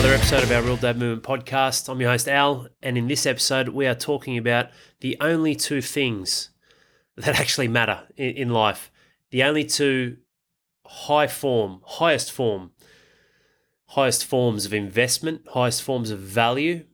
another 0.00 0.14
episode 0.14 0.42
of 0.42 0.50
our 0.50 0.62
Real 0.62 0.76
Dad 0.78 0.96
Movement 0.96 1.22
podcast. 1.22 1.86
I'm 1.86 2.00
your 2.00 2.10
host, 2.10 2.26
Al, 2.26 2.68
and 2.82 2.96
in 2.96 3.06
this 3.06 3.26
episode, 3.26 3.68
we 3.68 3.86
are 3.86 3.94
talking 3.94 4.38
about 4.38 4.70
the 5.00 5.14
only 5.20 5.54
two 5.54 5.82
things 5.82 6.48
that 7.18 7.38
actually 7.38 7.68
matter 7.68 8.04
in, 8.16 8.30
in 8.30 8.48
life. 8.48 8.90
The 9.30 9.42
only 9.42 9.62
two 9.62 10.16
high 10.86 11.26
form, 11.26 11.82
highest 11.84 12.32
form, 12.32 12.70
highest 13.88 14.24
forms 14.24 14.64
of 14.64 14.72
investment, 14.72 15.42
highest 15.52 15.82
forms 15.82 16.10
of 16.10 16.18
value 16.18 16.86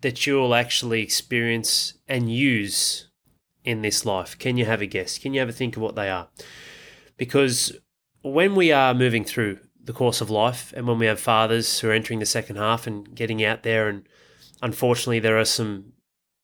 that 0.00 0.26
you 0.26 0.34
will 0.34 0.56
actually 0.56 1.00
experience 1.00 1.94
and 2.08 2.28
use 2.28 3.08
in 3.62 3.82
this 3.82 4.04
life. 4.04 4.36
Can 4.36 4.56
you 4.56 4.64
have 4.64 4.82
a 4.82 4.86
guess? 4.86 5.16
Can 5.16 5.32
you 5.32 5.38
have 5.38 5.48
a 5.48 5.52
think 5.52 5.76
of 5.76 5.82
what 5.82 5.94
they 5.94 6.10
are? 6.10 6.26
Because 7.16 7.78
when 8.22 8.56
we 8.56 8.72
are 8.72 8.94
moving 8.94 9.24
through 9.24 9.60
the 9.88 9.92
course 9.94 10.20
of 10.20 10.28
life. 10.28 10.72
And 10.76 10.86
when 10.86 10.98
we 10.98 11.06
have 11.06 11.18
fathers 11.18 11.80
who 11.80 11.88
are 11.88 11.92
entering 11.92 12.18
the 12.20 12.26
second 12.26 12.56
half 12.56 12.86
and 12.86 13.12
getting 13.14 13.42
out 13.42 13.62
there, 13.62 13.88
and 13.88 14.06
unfortunately, 14.60 15.18
there 15.18 15.38
are 15.38 15.46
some 15.46 15.94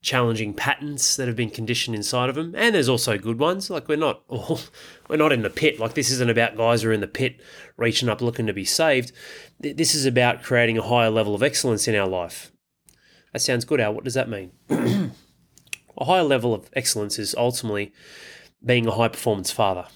challenging 0.01 0.55
patterns 0.55 1.16
that 1.16 1.29
have 1.29 1.37
been 1.37 1.51
conditioned 1.51 1.95
inside 1.95 2.30
of 2.30 2.37
them, 2.37 2.55
and 2.57 2.75
there's 2.75 2.88
also 2.88 3.19
good 3.19 3.38
ones. 3.38 3.69
Like 3.69 3.87
we're 3.87 3.99
not 3.99 4.23
all, 4.29 4.61
we're 5.09 5.19
not 5.19 5.30
in 5.30 5.43
the 5.43 5.51
pit. 5.51 5.79
Like 5.79 5.93
this 5.93 6.11
isn't 6.11 6.30
about 6.30 6.57
guys 6.57 6.83
who 6.83 6.88
are 6.88 6.93
in 6.95 7.02
the 7.02 7.07
pit 7.07 7.38
reaching 7.77 8.09
up 8.09 8.23
looking 8.23 8.47
to 8.47 8.55
be 8.55 8.65
saved. 8.65 9.12
This 9.61 9.95
is 9.95 10.07
about 10.07 10.43
creating 10.43 10.79
a 10.79 10.83
higher 10.83 11.11
level 11.11 11.35
of 11.35 11.43
excellence 11.43 11.87
in 11.87 11.95
our 11.95 12.09
life. 12.09 12.51
That 13.35 13.41
sounds 13.41 13.66
good, 13.66 13.80
Al. 13.80 13.93
What 13.93 14.05
does 14.05 14.15
that 14.15 14.30
mean? 14.30 14.52
a 14.71 16.05
higher 16.05 16.23
level 16.23 16.55
of 16.55 16.71
excellence 16.73 17.19
is 17.19 17.35
ultimately 17.35 17.93
being 18.65 18.87
a 18.87 18.93
high 18.93 19.09
performance 19.09 19.51
father. 19.51 19.87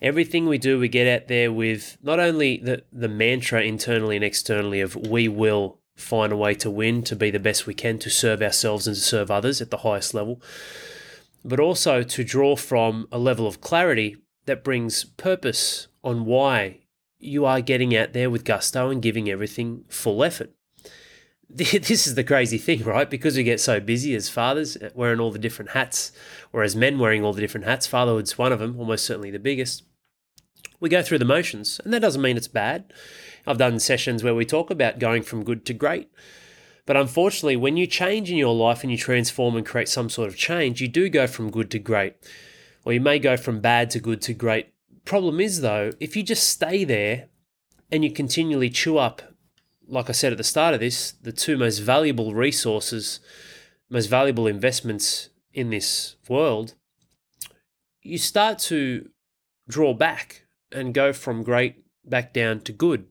Everything 0.00 0.46
we 0.46 0.58
do, 0.58 0.78
we 0.78 0.88
get 0.88 1.06
out 1.06 1.28
there 1.28 1.52
with 1.52 1.96
not 2.02 2.20
only 2.20 2.58
the, 2.58 2.84
the 2.92 3.08
mantra 3.08 3.62
internally 3.62 4.16
and 4.16 4.24
externally 4.24 4.80
of 4.80 4.94
we 4.94 5.28
will 5.28 5.78
find 5.96 6.32
a 6.32 6.36
way 6.36 6.54
to 6.54 6.70
win, 6.70 7.02
to 7.02 7.16
be 7.16 7.30
the 7.30 7.38
best 7.38 7.66
we 7.66 7.74
can, 7.74 7.98
to 7.98 8.10
serve 8.10 8.42
ourselves 8.42 8.86
and 8.86 8.96
to 8.96 9.02
serve 9.02 9.30
others 9.30 9.60
at 9.60 9.70
the 9.70 9.78
highest 9.78 10.14
level, 10.14 10.40
but 11.44 11.60
also 11.60 12.02
to 12.02 12.24
draw 12.24 12.56
from 12.56 13.08
a 13.12 13.18
level 13.18 13.46
of 13.46 13.60
clarity 13.60 14.16
that 14.46 14.64
brings 14.64 15.04
purpose 15.04 15.88
on 16.02 16.24
why 16.24 16.78
you 17.18 17.44
are 17.44 17.60
getting 17.60 17.96
out 17.96 18.12
there 18.12 18.28
with 18.28 18.44
gusto 18.44 18.90
and 18.90 19.02
giving 19.02 19.30
everything 19.30 19.84
full 19.88 20.22
effort. 20.22 20.52
This 21.56 22.06
is 22.06 22.14
the 22.14 22.24
crazy 22.24 22.58
thing, 22.58 22.82
right? 22.82 23.08
Because 23.08 23.36
we 23.36 23.44
get 23.44 23.60
so 23.60 23.78
busy 23.78 24.14
as 24.14 24.28
fathers, 24.28 24.76
uh, 24.76 24.90
wearing 24.94 25.20
all 25.20 25.30
the 25.30 25.38
different 25.38 25.70
hats, 25.70 26.10
whereas 26.50 26.74
men 26.74 26.98
wearing 26.98 27.22
all 27.22 27.32
the 27.32 27.40
different 27.40 27.66
hats, 27.66 27.86
fatherhood's 27.86 28.36
one 28.36 28.52
of 28.52 28.58
them, 28.58 28.78
almost 28.78 29.04
certainly 29.04 29.30
the 29.30 29.38
biggest. 29.38 29.84
We 30.80 30.88
go 30.88 31.02
through 31.02 31.18
the 31.18 31.24
motions, 31.24 31.80
and 31.84 31.92
that 31.92 32.00
doesn't 32.00 32.22
mean 32.22 32.36
it's 32.36 32.48
bad. 32.48 32.92
I've 33.46 33.58
done 33.58 33.78
sessions 33.78 34.24
where 34.24 34.34
we 34.34 34.44
talk 34.44 34.70
about 34.70 34.98
going 34.98 35.22
from 35.22 35.44
good 35.44 35.64
to 35.66 35.74
great. 35.74 36.10
But 36.86 36.96
unfortunately, 36.96 37.56
when 37.56 37.76
you 37.76 37.86
change 37.86 38.30
in 38.30 38.36
your 38.36 38.54
life 38.54 38.82
and 38.82 38.90
you 38.90 38.98
transform 38.98 39.56
and 39.56 39.64
create 39.64 39.88
some 39.88 40.10
sort 40.10 40.28
of 40.28 40.36
change, 40.36 40.80
you 40.80 40.88
do 40.88 41.08
go 41.08 41.26
from 41.26 41.50
good 41.50 41.70
to 41.70 41.78
great. 41.78 42.16
Or 42.84 42.92
you 42.92 43.00
may 43.00 43.18
go 43.18 43.36
from 43.36 43.60
bad 43.60 43.90
to 43.90 44.00
good 44.00 44.20
to 44.22 44.34
great. 44.34 44.74
Problem 45.04 45.40
is, 45.40 45.60
though, 45.60 45.92
if 46.00 46.16
you 46.16 46.22
just 46.22 46.48
stay 46.48 46.84
there 46.84 47.28
and 47.90 48.04
you 48.04 48.10
continually 48.10 48.68
chew 48.70 48.98
up, 48.98 49.33
like 49.88 50.08
I 50.08 50.12
said 50.12 50.32
at 50.32 50.38
the 50.38 50.44
start 50.44 50.74
of 50.74 50.80
this, 50.80 51.12
the 51.12 51.32
two 51.32 51.56
most 51.56 51.78
valuable 51.78 52.34
resources, 52.34 53.20
most 53.90 54.06
valuable 54.06 54.46
investments 54.46 55.30
in 55.52 55.70
this 55.70 56.16
world, 56.28 56.74
you 58.02 58.18
start 58.18 58.58
to 58.58 59.10
draw 59.68 59.94
back 59.94 60.44
and 60.72 60.92
go 60.92 61.12
from 61.12 61.42
great 61.42 61.84
back 62.04 62.32
down 62.32 62.60
to 62.60 62.72
good 62.72 63.06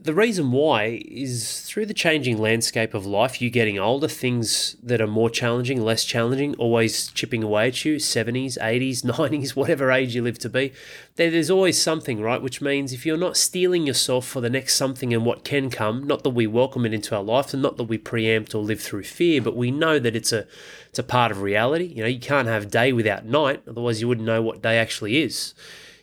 the 0.00 0.14
reason 0.14 0.50
why 0.50 1.02
is 1.06 1.60
through 1.60 1.84
the 1.84 1.92
changing 1.92 2.38
landscape 2.38 2.94
of 2.94 3.04
life, 3.04 3.42
you 3.42 3.50
getting 3.50 3.78
older, 3.78 4.08
things 4.08 4.76
that 4.82 5.00
are 5.00 5.06
more 5.06 5.28
challenging, 5.28 5.82
less 5.82 6.04
challenging, 6.06 6.54
always 6.54 7.08
chipping 7.08 7.42
away 7.42 7.68
at 7.68 7.84
you 7.84 7.96
70s, 7.96 8.58
80s, 8.58 9.02
90s, 9.02 9.50
whatever 9.54 9.92
age 9.92 10.14
you 10.14 10.22
live 10.22 10.38
to 10.38 10.48
be. 10.48 10.72
There's 11.16 11.50
always 11.50 11.80
something, 11.80 12.20
right? 12.20 12.40
Which 12.40 12.62
means 12.62 12.94
if 12.94 13.04
you're 13.04 13.18
not 13.18 13.36
steeling 13.36 13.86
yourself 13.86 14.26
for 14.26 14.40
the 14.40 14.48
next 14.48 14.76
something 14.76 15.12
and 15.12 15.26
what 15.26 15.44
can 15.44 15.68
come, 15.68 16.06
not 16.06 16.22
that 16.22 16.30
we 16.30 16.46
welcome 16.46 16.86
it 16.86 16.94
into 16.94 17.14
our 17.14 17.22
life 17.22 17.52
and 17.52 17.62
not 17.62 17.76
that 17.76 17.84
we 17.84 17.98
preempt 17.98 18.54
or 18.54 18.62
live 18.62 18.80
through 18.80 19.04
fear, 19.04 19.42
but 19.42 19.56
we 19.56 19.70
know 19.70 19.98
that 19.98 20.16
it's 20.16 20.32
a, 20.32 20.46
it's 20.88 20.98
a 20.98 21.04
part 21.04 21.30
of 21.30 21.42
reality. 21.42 21.92
You 21.94 22.02
know, 22.04 22.08
you 22.08 22.20
can't 22.20 22.48
have 22.48 22.70
day 22.70 22.94
without 22.94 23.26
night, 23.26 23.62
otherwise, 23.68 24.00
you 24.00 24.08
wouldn't 24.08 24.26
know 24.26 24.40
what 24.40 24.62
day 24.62 24.78
actually 24.78 25.22
is. 25.22 25.52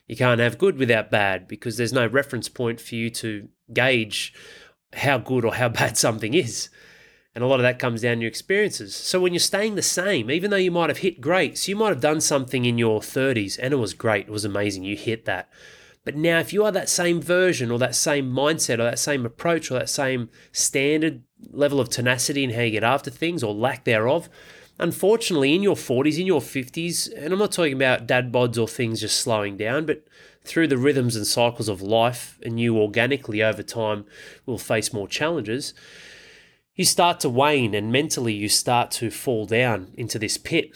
You 0.07 0.17
can't 0.17 0.41
have 0.41 0.57
good 0.57 0.77
without 0.77 1.09
bad 1.09 1.47
because 1.47 1.77
there's 1.77 1.93
no 1.93 2.05
reference 2.05 2.49
point 2.49 2.81
for 2.81 2.95
you 2.95 3.09
to 3.11 3.47
gauge 3.73 4.33
how 4.93 5.17
good 5.17 5.45
or 5.45 5.55
how 5.55 5.69
bad 5.81 5.97
something 5.97 6.33
is. 6.33 6.69
And 7.33 7.43
a 7.43 7.47
lot 7.47 7.61
of 7.61 7.63
that 7.63 7.79
comes 7.79 8.01
down 8.01 8.17
to 8.17 8.21
your 8.23 8.29
experiences. 8.29 8.93
So 8.93 9.21
when 9.21 9.33
you're 9.33 9.39
staying 9.39 9.75
the 9.75 9.81
same, 9.81 10.29
even 10.29 10.51
though 10.51 10.57
you 10.57 10.71
might 10.71 10.89
have 10.89 10.97
hit 10.97 11.21
great, 11.21 11.57
so 11.57 11.69
you 11.69 11.77
might 11.77 11.89
have 11.89 12.01
done 12.01 12.19
something 12.19 12.65
in 12.65 12.77
your 12.77 12.99
30s 12.99 13.57
and 13.61 13.73
it 13.73 13.77
was 13.77 13.93
great, 13.93 14.27
it 14.27 14.31
was 14.31 14.43
amazing, 14.43 14.83
you 14.83 14.97
hit 14.97 15.23
that. 15.25 15.49
But 16.03 16.15
now, 16.15 16.39
if 16.39 16.51
you 16.51 16.65
are 16.65 16.71
that 16.71 16.89
same 16.89 17.21
version 17.21 17.71
or 17.71 17.77
that 17.79 17.95
same 17.95 18.31
mindset 18.33 18.79
or 18.79 18.83
that 18.83 18.99
same 18.99 19.25
approach 19.25 19.69
or 19.69 19.75
that 19.75 19.89
same 19.89 20.29
standard 20.51 21.23
level 21.51 21.79
of 21.79 21.89
tenacity 21.89 22.43
in 22.43 22.51
how 22.51 22.61
you 22.61 22.71
get 22.71 22.83
after 22.83 23.11
things 23.11 23.43
or 23.43 23.53
lack 23.53 23.85
thereof, 23.85 24.27
unfortunately, 24.79 25.53
in 25.53 25.61
your 25.61 25.75
40s, 25.75 26.19
in 26.19 26.25
your 26.25 26.41
50s, 26.41 27.11
and 27.15 27.31
I'm 27.31 27.39
not 27.39 27.51
talking 27.51 27.73
about 27.73 28.07
dad 28.07 28.31
bods 28.31 28.59
or 28.59 28.67
things 28.67 29.01
just 29.01 29.21
slowing 29.21 29.57
down, 29.57 29.85
but 29.85 30.03
through 30.43 30.67
the 30.67 30.77
rhythms 30.77 31.15
and 31.15 31.25
cycles 31.27 31.69
of 31.69 31.81
life, 31.81 32.39
and 32.43 32.59
you 32.59 32.77
organically 32.77 33.43
over 33.43 33.63
time 33.63 34.05
will 34.45 34.57
face 34.57 34.93
more 34.93 35.07
challenges, 35.07 35.73
you 36.75 36.85
start 36.85 37.19
to 37.19 37.29
wane 37.29 37.75
and 37.75 37.91
mentally 37.91 38.33
you 38.33 38.49
start 38.49 38.91
to 38.91 39.11
fall 39.11 39.45
down 39.45 39.93
into 39.95 40.17
this 40.17 40.37
pit. 40.37 40.71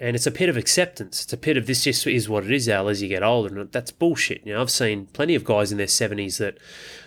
And 0.00 0.14
it's 0.14 0.28
a 0.28 0.30
pit 0.30 0.48
of 0.48 0.56
acceptance. 0.56 1.24
It's 1.24 1.32
a 1.32 1.36
pit 1.36 1.56
of 1.56 1.66
this 1.66 1.82
just 1.82 2.06
is 2.06 2.28
what 2.28 2.44
it 2.44 2.52
is, 2.52 2.68
Al, 2.68 2.88
as 2.88 3.02
you 3.02 3.08
get 3.08 3.24
older. 3.24 3.58
And 3.60 3.72
that's 3.72 3.90
bullshit. 3.90 4.46
You 4.46 4.54
know, 4.54 4.60
I've 4.60 4.70
seen 4.70 5.06
plenty 5.06 5.34
of 5.34 5.44
guys 5.44 5.72
in 5.72 5.78
their 5.78 5.88
70s 5.88 6.38
that, 6.38 6.58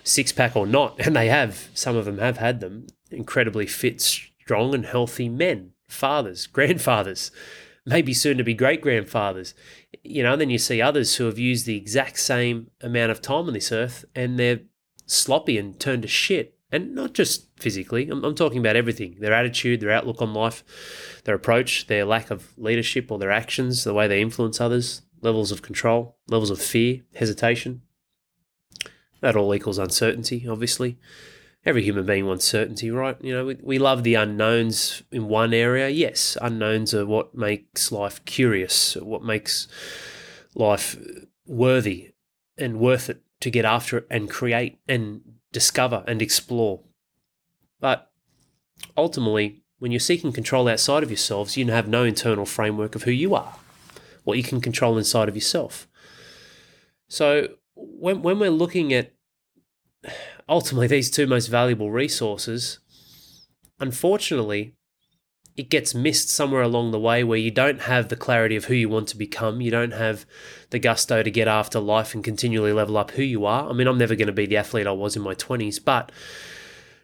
six 0.04 0.34
pack 0.34 0.58
or 0.58 0.68
not, 0.68 1.00
and 1.00 1.16
they 1.16 1.30
have, 1.30 1.70
some 1.74 1.96
of 1.96 2.06
them 2.06 2.18
have 2.18 2.38
had 2.38 2.60
them, 2.60 2.88
incredibly 3.10 3.66
fit, 3.66 4.02
strong, 4.02 4.76
and 4.76 4.86
healthy 4.86 5.30
men 5.30 5.72
fathers, 5.92 6.48
grandfathers, 6.48 7.32
maybe 7.86 8.14
soon 8.14 8.38
to 8.38 8.44
be 8.44 8.54
great 8.54 8.82
grandfathers. 8.82 9.54
You 10.04 10.24
know, 10.24 10.34
and 10.34 10.42
then 10.42 10.50
you 10.50 10.58
see 10.58 10.82
others 10.82 11.16
who 11.16 11.26
have 11.26 11.40
used 11.40 11.66
the 11.66 11.78
exact 11.78 12.20
same 12.20 12.72
amount 12.82 13.12
of 13.12 13.22
time 13.22 13.48
on 13.48 13.54
this 13.54 13.72
earth 13.72 14.06
and 14.16 14.38
they're 14.38 14.62
sloppy 15.06 15.58
and 15.58 15.80
turned 15.80 16.04
to 16.04 16.08
shit. 16.08 16.58
And 16.74 16.96
not 16.96 17.14
just 17.14 17.48
physically, 17.60 18.10
I'm, 18.10 18.24
I'm 18.24 18.36
talking 18.36 18.60
about 18.60 18.78
everything 18.78 19.18
their 19.20 19.34
attitude, 19.34 19.82
their 19.82 19.92
outlook 19.92 20.22
on 20.22 20.34
life, 20.34 20.64
their 21.26 21.36
approach, 21.36 21.88
their 21.88 22.06
lack 22.06 22.32
of 22.32 22.58
leadership 22.58 23.12
or 23.12 23.20
their 23.20 23.32
actions, 23.32 23.84
the 23.84 23.94
way 23.94 24.08
they 24.08 24.22
influence 24.22 24.62
others, 24.62 25.02
levels 25.22 25.52
of 25.52 25.62
control, 25.62 26.18
levels 26.30 26.50
of 26.50 26.62
fear, 26.62 27.02
hesitation. 27.16 27.82
That 29.20 29.36
all 29.36 29.54
equals 29.54 29.78
uncertainty, 29.78 30.48
obviously 30.48 30.98
every 31.66 31.84
human 31.84 32.06
being 32.06 32.26
wants 32.26 32.46
certainty, 32.46 32.90
right? 32.90 33.18
You 33.22 33.34
know, 33.34 33.46
we, 33.46 33.58
we 33.62 33.80
love 33.80 34.04
the 34.04 34.16
unknowns 34.16 35.04
in 35.12 35.28
one 35.28 35.54
area. 35.54 35.90
Yes, 35.90 36.38
unknowns 36.42 36.94
are 36.94 37.06
what 37.06 37.36
makes 37.36 37.92
life 37.92 38.24
curious, 38.26 38.96
what 38.96 39.24
makes 39.24 39.68
life 40.56 40.98
worthy 41.46 42.14
and 42.58 42.80
worth 42.80 43.10
it 43.10 43.22
to 43.42 43.50
get 43.50 43.66
after 43.66 44.00
it 44.00 44.08
and 44.10 44.30
create 44.30 44.80
and 44.88 45.22
discover 45.52 46.04
and 46.08 46.22
explore. 46.22 46.82
But 47.80 48.12
ultimately, 48.98 49.64
when 49.80 49.92
you're 49.92 50.00
seeking 50.00 50.32
control 50.32 50.68
outside 50.68 51.04
of 51.04 51.10
yourselves, 51.10 51.58
you 51.58 51.66
have 51.72 51.88
no 51.88 52.04
internal 52.04 52.46
framework 52.46 52.96
of 52.96 53.04
who 53.04 53.12
you 53.12 53.34
are, 53.36 53.56
what 54.24 54.38
you 54.38 54.44
can 54.44 54.62
control 54.62 54.98
inside 54.98 55.28
of 55.28 55.36
yourself. 55.36 55.88
So 57.08 57.50
when, 57.76 58.22
when 58.22 58.40
we're 58.40 58.52
looking 58.52 58.94
at 58.94 59.14
ultimately 60.48 60.88
these 60.88 61.12
two 61.12 61.28
most 61.28 61.48
valuable 61.48 61.92
resources, 61.92 62.80
unfortunately, 63.80 64.76
it 65.58 65.70
gets 65.70 65.94
missed 65.94 66.30
somewhere 66.30 66.62
along 66.62 66.92
the 66.92 67.00
way 67.00 67.24
where 67.24 67.38
you 67.38 67.52
don't 67.52 67.82
have 67.82 68.08
the 68.08 68.16
clarity 68.16 68.56
of 68.56 68.66
who 68.66 68.74
you 68.74 68.90
want 68.90 69.10
to 69.10 69.18
become. 69.18 69.62
You 69.62 69.72
don't 69.72 69.92
have 69.92 70.26
the 70.70 70.80
gusto 70.80 71.24
to 71.24 71.32
get 71.32 71.48
after 71.48 71.80
life 71.80 72.14
and 72.14 72.24
continually 72.24 72.72
level 72.72 72.98
up 72.98 73.12
who 73.12 73.24
you 73.24 73.46
are. 73.46 73.70
I 73.70 73.74
mean, 73.74 73.88
I'm 73.88 73.98
never 73.98 74.16
going 74.16 74.28
to 74.28 74.34
be 74.34 74.46
the 74.46 74.58
athlete 74.58 74.88
I 74.88 74.92
was 74.92 75.16
in 75.16 75.22
my 75.22 75.36
20s, 75.36 75.84
but 75.84 76.12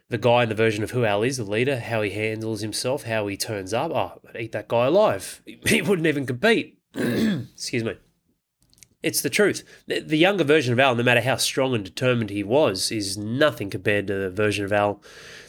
the 0.08 0.18
guy 0.18 0.44
in 0.44 0.48
the 0.48 0.54
version 0.54 0.82
of 0.82 0.92
who 0.92 1.04
Al 1.04 1.22
is, 1.22 1.36
the 1.36 1.44
leader, 1.44 1.78
how 1.78 2.00
he 2.02 2.10
handles 2.10 2.62
himself, 2.62 3.02
how 3.02 3.26
he 3.26 3.36
turns 3.36 3.74
up, 3.74 3.92
oh, 3.92 4.20
I'd 4.28 4.40
eat 4.40 4.52
that 4.52 4.68
guy 4.68 4.86
alive. 4.86 5.42
He 5.66 5.82
wouldn't 5.82 6.06
even 6.06 6.26
compete. 6.26 6.78
Excuse 6.94 7.84
me. 7.84 7.94
It's 9.00 9.20
the 9.20 9.30
truth. 9.30 9.62
The, 9.86 10.16
younger 10.16 10.42
version 10.42 10.72
of 10.72 10.80
Al, 10.80 10.96
no 10.96 11.04
matter 11.04 11.20
how 11.20 11.36
strong 11.36 11.72
and 11.72 11.84
determined 11.84 12.30
he 12.30 12.42
was, 12.42 12.90
is 12.90 13.16
nothing 13.16 13.70
compared 13.70 14.08
to 14.08 14.14
the 14.14 14.30
version 14.30 14.64
of 14.64 14.72
Al 14.72 15.00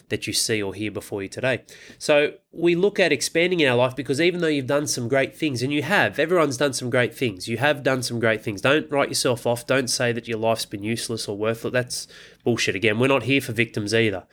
that 0.08 0.26
you 0.26 0.32
see 0.32 0.62
or 0.62 0.72
hear 0.72 0.90
before 0.90 1.22
you 1.22 1.28
today. 1.28 1.64
So 1.98 2.34
we 2.52 2.76
look 2.76 3.00
at 3.00 3.10
expanding 3.10 3.58
in 3.58 3.68
our 3.68 3.76
life 3.76 3.96
because 3.96 4.20
even 4.20 4.40
though 4.40 4.46
you've 4.46 4.66
done 4.66 4.86
some 4.86 5.08
great 5.08 5.36
things, 5.36 5.62
and 5.62 5.72
you 5.72 5.82
have, 5.82 6.18
everyone's 6.18 6.58
done 6.58 6.74
some 6.74 6.90
great 6.90 7.14
things. 7.14 7.48
You 7.48 7.56
have 7.58 7.82
done 7.82 8.02
some 8.02 8.20
great 8.20 8.42
things. 8.42 8.60
Don't 8.60 8.90
write 8.90 9.08
yourself 9.08 9.46
off. 9.46 9.66
Don't 9.66 9.88
say 9.88 10.12
that 10.12 10.28
your 10.28 10.38
life's 10.38 10.66
been 10.66 10.84
useless 10.84 11.26
or 11.26 11.36
worthless. 11.36 11.72
That's 11.72 12.08
bullshit. 12.44 12.76
Again, 12.76 13.00
we're 13.00 13.08
not 13.08 13.24
here 13.24 13.40
for 13.40 13.52
victims 13.52 13.94
either. 13.94 14.26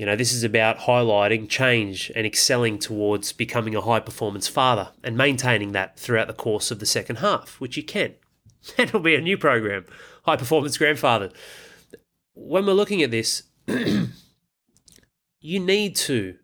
You 0.00 0.06
know, 0.06 0.16
this 0.16 0.32
is 0.32 0.42
about 0.42 0.78
highlighting 0.78 1.46
change 1.46 2.10
and 2.16 2.26
excelling 2.26 2.78
towards 2.78 3.34
becoming 3.34 3.74
a 3.74 3.82
high 3.82 4.00
performance 4.00 4.48
father 4.48 4.92
and 5.04 5.14
maintaining 5.14 5.72
that 5.72 5.98
throughout 5.98 6.26
the 6.26 6.32
course 6.32 6.70
of 6.70 6.78
the 6.78 6.86
second 6.86 7.16
half, 7.16 7.60
which 7.60 7.76
you 7.76 7.82
can. 7.82 8.14
That'll 8.78 9.00
be 9.00 9.14
a 9.14 9.20
new 9.20 9.36
program, 9.36 9.84
High 10.24 10.36
Performance 10.36 10.78
Grandfather. 10.78 11.28
When 12.32 12.64
we're 12.64 12.72
looking 12.72 13.02
at 13.02 13.10
this, 13.10 13.42
you 13.66 15.60
need 15.60 15.96
to 15.96 16.36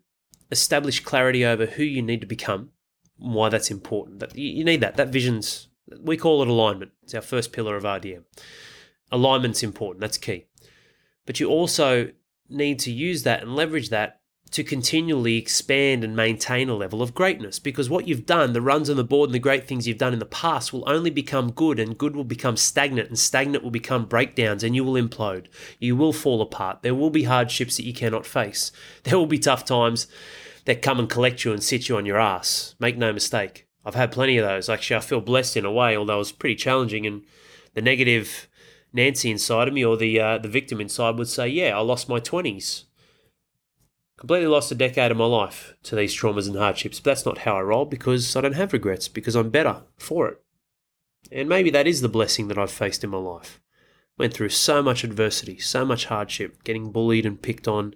establish 0.51 1.03
clarity 1.03 1.43
over 1.43 1.65
who 1.65 1.83
you 1.83 2.03
need 2.03 2.21
to 2.21 2.27
become, 2.27 2.69
why 3.17 3.49
that's 3.49 3.71
important. 3.71 4.19
That 4.19 4.37
you 4.37 4.63
need 4.65 4.81
that. 4.81 4.97
That 4.97 5.07
vision's 5.07 5.67
we 5.99 6.15
call 6.15 6.43
it 6.43 6.47
alignment. 6.47 6.91
It's 7.01 7.15
our 7.15 7.21
first 7.21 7.53
pillar 7.53 7.75
of 7.75 7.85
RDM. 7.85 8.23
Alignment's 9.11 9.63
important. 9.63 10.01
That's 10.01 10.19
key. 10.19 10.45
But 11.25 11.39
you 11.39 11.49
also 11.49 12.11
need 12.49 12.79
to 12.79 12.91
use 12.91 13.23
that 13.23 13.41
and 13.41 13.55
leverage 13.55 13.89
that 13.89 14.21
to 14.51 14.63
continually 14.63 15.37
expand 15.37 16.03
and 16.03 16.15
maintain 16.15 16.69
a 16.69 16.75
level 16.75 17.01
of 17.01 17.13
greatness 17.13 17.59
because 17.59 17.89
what 17.89 18.07
you've 18.07 18.25
done, 18.25 18.53
the 18.53 18.61
runs 18.61 18.89
on 18.89 18.95
the 18.95 19.03
board 19.03 19.29
and 19.29 19.35
the 19.35 19.39
great 19.39 19.67
things 19.67 19.87
you've 19.87 19.97
done 19.97 20.13
in 20.13 20.19
the 20.19 20.25
past 20.25 20.71
will 20.71 20.87
only 20.89 21.09
become 21.09 21.51
good 21.51 21.79
and 21.79 21.97
good 21.97 22.15
will 22.15 22.23
become 22.23 22.55
stagnant 22.55 23.09
and 23.09 23.19
stagnant 23.19 23.63
will 23.63 23.71
become 23.71 24.05
breakdowns 24.05 24.63
and 24.63 24.75
you 24.75 24.83
will 24.83 24.93
implode. 24.93 25.47
You 25.79 25.95
will 25.95 26.13
fall 26.13 26.41
apart. 26.41 26.81
There 26.81 26.95
will 26.95 27.09
be 27.09 27.23
hardships 27.23 27.77
that 27.77 27.85
you 27.85 27.93
cannot 27.93 28.25
face. 28.25 28.71
There 29.03 29.17
will 29.17 29.27
be 29.27 29.39
tough 29.39 29.65
times 29.65 30.07
that 30.65 30.81
come 30.81 30.99
and 30.99 31.09
collect 31.09 31.43
you 31.43 31.51
and 31.51 31.63
sit 31.63 31.89
you 31.89 31.97
on 31.97 32.05
your 32.05 32.19
ass. 32.19 32.75
Make 32.79 32.97
no 32.97 33.13
mistake. 33.13 33.67
I've 33.85 33.95
had 33.95 34.11
plenty 34.11 34.37
of 34.37 34.45
those. 34.45 34.69
Actually, 34.69 34.97
I 34.97 35.01
feel 35.01 35.21
blessed 35.21 35.57
in 35.57 35.65
a 35.65 35.71
way, 35.71 35.95
although 35.95 36.15
it 36.15 36.19
was 36.19 36.31
pretty 36.31 36.55
challenging 36.55 37.05
and 37.05 37.23
the 37.73 37.81
negative 37.81 38.46
Nancy 38.97 39.31
inside 39.31 39.67
of 39.67 39.73
me 39.73 39.85
or 39.85 39.95
the 39.95 40.19
uh, 40.19 40.37
the 40.39 40.49
victim 40.49 40.81
inside 40.81 41.17
would 41.17 41.29
say, 41.29 41.47
"Yeah, 41.47 41.77
I 41.77 41.81
lost 41.81 42.09
my 42.09 42.19
twenties, 42.19 42.85
completely 44.17 44.47
lost 44.47 44.71
a 44.71 44.75
decade 44.75 45.11
of 45.11 45.17
my 45.17 45.25
life 45.25 45.75
to 45.83 45.95
these 45.95 46.13
traumas 46.13 46.47
and 46.47 46.57
hardships." 46.57 46.99
But 46.99 47.11
that's 47.11 47.25
not 47.25 47.39
how 47.39 47.55
I 47.55 47.61
roll 47.61 47.85
because 47.85 48.35
I 48.35 48.41
don't 48.41 48.53
have 48.53 48.73
regrets 48.73 49.07
because 49.07 49.35
I'm 49.35 49.49
better 49.49 49.83
for 49.97 50.27
it. 50.27 50.41
And 51.31 51.47
maybe 51.47 51.69
that 51.69 51.87
is 51.87 52.01
the 52.01 52.09
blessing 52.09 52.47
that 52.47 52.57
I've 52.57 52.71
faced 52.71 53.03
in 53.03 53.09
my 53.11 53.17
life. 53.17 53.61
Went 54.17 54.33
through 54.33 54.49
so 54.49 54.81
much 54.81 55.03
adversity, 55.03 55.59
so 55.59 55.85
much 55.85 56.05
hardship, 56.05 56.63
getting 56.63 56.91
bullied 56.91 57.25
and 57.25 57.39
picked 57.39 57.67
on, 57.67 57.93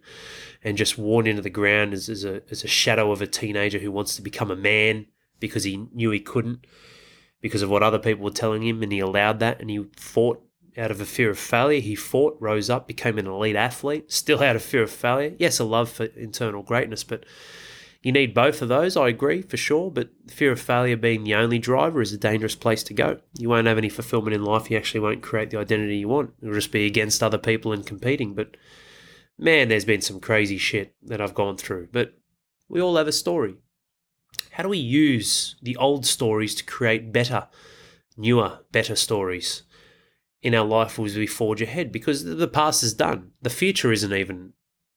and 0.64 0.78
just 0.78 0.98
worn 0.98 1.26
into 1.26 1.42
the 1.42 1.50
ground 1.50 1.94
as, 1.94 2.10
as 2.10 2.24
a 2.24 2.44
as 2.52 2.64
a 2.64 2.68
shadow 2.68 3.12
of 3.12 3.22
a 3.22 3.28
teenager 3.28 3.80
who 3.80 3.92
wants 3.92 4.16
to 4.16 4.22
become 4.22 4.52
a 4.52 4.56
man 4.56 5.08
because 5.40 5.64
he 5.64 5.88
knew 5.94 6.12
he 6.12 6.20
couldn't 6.20 6.68
because 7.42 7.64
of 7.64 7.72
what 7.72 7.82
other 7.82 7.98
people 7.98 8.24
were 8.24 8.30
telling 8.30 8.62
him, 8.62 8.84
and 8.84 8.92
he 8.92 9.00
allowed 9.00 9.40
that, 9.40 9.60
and 9.60 9.72
he 9.72 9.84
fought 9.98 10.44
out 10.78 10.92
of 10.92 11.02
a 11.02 11.06
fear 11.06 11.30
of 11.30 11.40
failure. 11.40 11.82
He 11.82 11.96
fought, 11.96 12.38
rose 12.40 12.70
up, 12.70 12.88
became 12.88 13.18
an 13.18 13.28
elite 13.28 13.56
athlete, 13.56 14.12
still 14.12 14.42
out 14.42 14.56
of 14.56 14.64
fear 14.64 14.84
of 14.84 14.92
failure. 14.92 15.36
Yes, 15.38 15.60
a 15.60 15.64
love 15.64 15.90
for 15.90 16.06
internal 16.06 16.64
greatness, 16.64 17.04
but 17.04 17.26
you 18.02 18.12
need 18.12 18.34
both 18.34 18.62
of 18.62 18.68
those, 18.68 18.98
I 18.98 19.10
agree, 19.10 19.44
for 19.44 19.58
sure. 19.58 19.92
But 19.92 20.10
fear 20.28 20.52
of 20.52 20.60
failure 20.60 20.98
being 20.98 21.24
the 21.24 21.36
only 21.36 21.60
driver 21.60 22.02
is 22.02 22.12
a 22.12 22.18
dangerous 22.18 22.56
place 22.56 22.82
to 22.84 22.94
go. 22.94 23.20
You 23.38 23.50
won't 23.50 23.68
have 23.68 23.78
any 23.78 23.90
fulfillment 23.90 24.34
in 24.34 24.44
life. 24.44 24.72
You 24.72 24.78
actually 24.78 25.02
won't 25.02 25.22
create 25.22 25.52
the 25.52 25.60
identity 25.60 25.98
you 25.98 26.08
want. 26.08 26.34
It'll 26.42 26.56
just 26.56 26.72
be 26.72 26.86
against 26.88 27.22
other 27.22 27.38
people 27.38 27.72
and 27.72 27.86
competing. 27.86 28.34
But 28.34 28.58
man, 29.38 29.70
there's 29.70 29.86
been 29.86 30.02
some 30.02 30.20
crazy 30.20 30.58
shit 30.58 30.96
that 31.04 31.22
I've 31.22 31.36
gone 31.36 31.58
through. 31.58 31.90
But 31.92 32.16
we 32.68 32.82
all 32.82 32.98
have 32.98 33.08
a 33.08 33.12
story. 33.12 33.56
How 34.52 34.64
do 34.64 34.70
we 34.70 34.80
use 34.80 35.56
the 35.62 35.78
old 35.78 36.06
stories 36.06 36.56
to 36.56 36.64
create 36.64 37.14
better, 37.14 37.50
newer, 38.18 38.62
better 38.72 38.96
stories? 38.96 39.62
In 40.42 40.56
our 40.56 40.66
life 40.66 41.00
as 41.00 41.18
we 41.18 41.28
forge 41.28 41.62
ahead 41.62 41.92
because 41.92 42.24
the 42.24 42.48
past 42.48 42.84
is 42.84 42.94
done. 42.94 43.32
The 43.42 43.50
future 43.50 43.92
isn't 43.92 44.14
even 44.14 44.54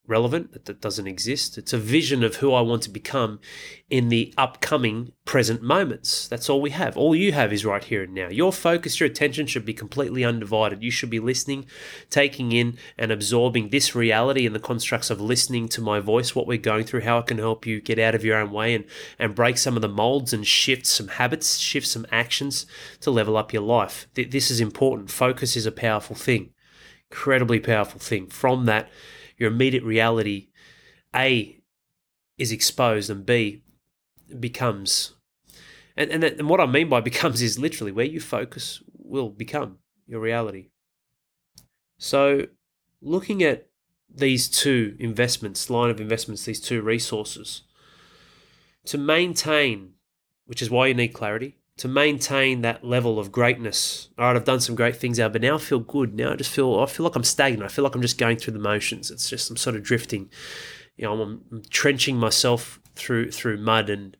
relevant, 0.07 0.53
that 0.53 0.67
that 0.67 0.81
doesn't 0.81 1.07
exist. 1.07 1.57
It's 1.57 1.73
a 1.73 1.79
vision 1.79 2.23
of 2.23 2.37
who 2.37 2.53
I 2.53 2.61
want 2.61 2.83
to 2.83 2.91
become 2.91 3.41
in 3.89 4.11
the 4.11 4.35
upcoming 4.37 5.13
present 5.25 5.63
moments. 5.63 6.29
That's 6.29 6.51
all 6.51 6.61
we 6.61 6.71
have. 6.71 6.97
All 6.97 7.15
you 7.15 7.33
have 7.33 7.53
is 7.53 7.65
right 7.65 7.83
here 7.83 8.03
and 8.03 8.13
now. 8.13 8.29
Your 8.29 8.53
focus, 8.53 9.01
your 9.01 9.07
attention 9.07 9.47
should 9.47 9.65
be 9.65 9.73
completely 9.73 10.23
undivided. 10.23 10.83
You 10.83 10.91
should 10.91 11.09
be 11.09 11.21
listening, 11.21 11.65
taking 12.11 12.53
in, 12.53 12.77
and 12.99 13.11
absorbing 13.11 13.71
this 13.71 13.95
reality 13.95 14.45
and 14.45 14.55
the 14.55 14.61
constructs 14.61 15.09
of 15.09 15.21
listening 15.21 15.69
to 15.69 15.81
my 15.81 16.01
voice, 16.01 16.35
what 16.35 16.47
we're 16.47 16.59
going 16.59 16.85
through, 16.85 17.03
how 17.03 17.19
it 17.19 17.27
can 17.27 17.39
help 17.39 17.65
you 17.65 17.81
get 17.81 17.99
out 17.99 18.15
of 18.15 18.25
your 18.25 18.37
own 18.37 18.51
way 18.53 18.75
and, 18.75 18.85
and 19.19 19.35
break 19.35 19.57
some 19.57 19.77
of 19.77 19.83
the 19.83 19.89
molds 19.89 20.33
and 20.35 20.47
shift 20.47 20.85
some 20.87 21.09
habits, 21.09 21.57
shift 21.57 21.87
some 21.87 22.07
actions 22.13 22.67
to 23.01 23.11
level 23.11 23.37
up 23.37 23.53
your 23.53 23.63
life. 23.63 24.07
This 24.15 24.51
is 24.51 24.61
important. 24.61 25.11
Focus 25.11 25.57
is 25.57 25.65
a 25.65 25.73
powerful 25.73 26.17
thing, 26.17 26.51
incredibly 27.11 27.61
powerful 27.61 28.01
thing. 28.01 28.27
From 28.27 28.67
that, 28.67 28.91
your 29.37 29.51
immediate 29.51 29.85
reality, 29.85 30.49
A, 31.15 31.61
is 32.39 32.53
exposed, 32.53 33.11
and 33.11 33.25
B, 33.25 33.63
becomes. 34.39 35.15
And, 35.97 36.11
and, 36.11 36.25
and 36.25 36.49
what 36.49 36.61
I 36.61 36.67
mean 36.67 36.89
by 36.89 37.01
becomes 37.11 37.43
is 37.43 37.59
literally 37.59 37.93
where 37.93 38.07
you 38.07 38.21
focus 38.21 38.83
will 38.93 39.31
become 39.31 39.79
your 40.07 40.21
reality. 40.21 40.71
So, 41.99 42.47
looking 43.01 43.43
at 43.43 43.69
these 44.13 44.49
two 44.49 44.97
investments, 44.99 45.71
line 45.71 45.91
of 45.91 46.01
investments, 46.01 46.45
these 46.45 46.61
two 46.61 46.83
resources, 46.83 47.63
to 48.87 48.99
maintain, 48.99 49.95
which 50.47 50.63
is 50.63 50.71
why 50.71 50.89
you 50.89 50.95
need 50.95 51.09
clarity, 51.09 51.59
to 51.77 51.89
maintain 51.89 52.63
that 52.63 52.85
level 52.85 53.19
of 53.19 53.33
greatness. 53.33 54.09
All 54.17 54.27
right, 54.27 54.37
I've 54.37 54.45
done 54.45 54.61
some 54.61 54.77
great 54.77 54.97
things 54.97 55.19
out, 55.19 55.33
but 55.33 55.43
now 55.43 55.57
I 55.57 55.59
feel 55.59 55.81
good. 55.81 56.15
Now 56.15 56.33
I 56.33 56.37
just 56.37 56.53
feel 56.53 56.79
I 56.79 56.87
feel 56.87 57.05
like 57.05 57.17
I'm 57.17 57.25
stagnant. 57.25 57.65
I 57.65 57.73
feel 57.73 57.85
like 57.85 57.95
I'm 57.95 58.03
just 58.03 58.19
going 58.19 58.37
through 58.37 58.53
the 58.53 58.61
motions. 58.61 59.11
It's 59.11 59.29
just 59.29 59.51
I'm 59.51 59.57
sort 59.57 59.77
of 59.77 59.83
drifting. 59.83 60.31
You 60.97 61.05
know, 61.05 61.21
I'm, 61.21 61.43
I'm 61.51 61.63
trenching 61.71 62.17
myself 62.17 62.81
through 62.95 63.33
through 63.33 63.59
mud 63.59 63.91
and, 63.91 64.17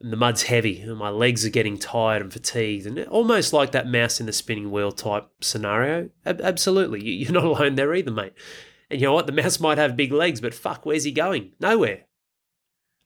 and 0.00 0.10
the 0.10 0.16
mud's 0.16 0.44
heavy 0.44 0.80
and 0.80 0.96
my 0.96 1.10
legs 1.10 1.44
are 1.44 1.50
getting 1.50 1.78
tired 1.78 2.22
and 2.22 2.32
fatigued 2.32 2.86
and 2.86 2.98
almost 3.08 3.52
like 3.52 3.72
that 3.72 3.86
mouse 3.86 4.18
in 4.18 4.26
the 4.26 4.32
spinning 4.32 4.70
wheel 4.70 4.90
type 4.90 5.28
scenario. 5.42 6.08
Ab- 6.24 6.40
absolutely, 6.40 7.06
you're 7.06 7.32
not 7.32 7.44
alone 7.44 7.74
there 7.74 7.94
either, 7.94 8.10
mate. 8.10 8.32
And 8.90 9.00
you 9.00 9.06
know 9.06 9.12
what? 9.12 9.26
The 9.26 9.32
mouse 9.32 9.60
might 9.60 9.78
have 9.78 9.96
big 9.96 10.12
legs, 10.12 10.40
but 10.40 10.54
fuck, 10.54 10.86
where's 10.86 11.04
he 11.04 11.12
going? 11.12 11.52
Nowhere. 11.60 12.04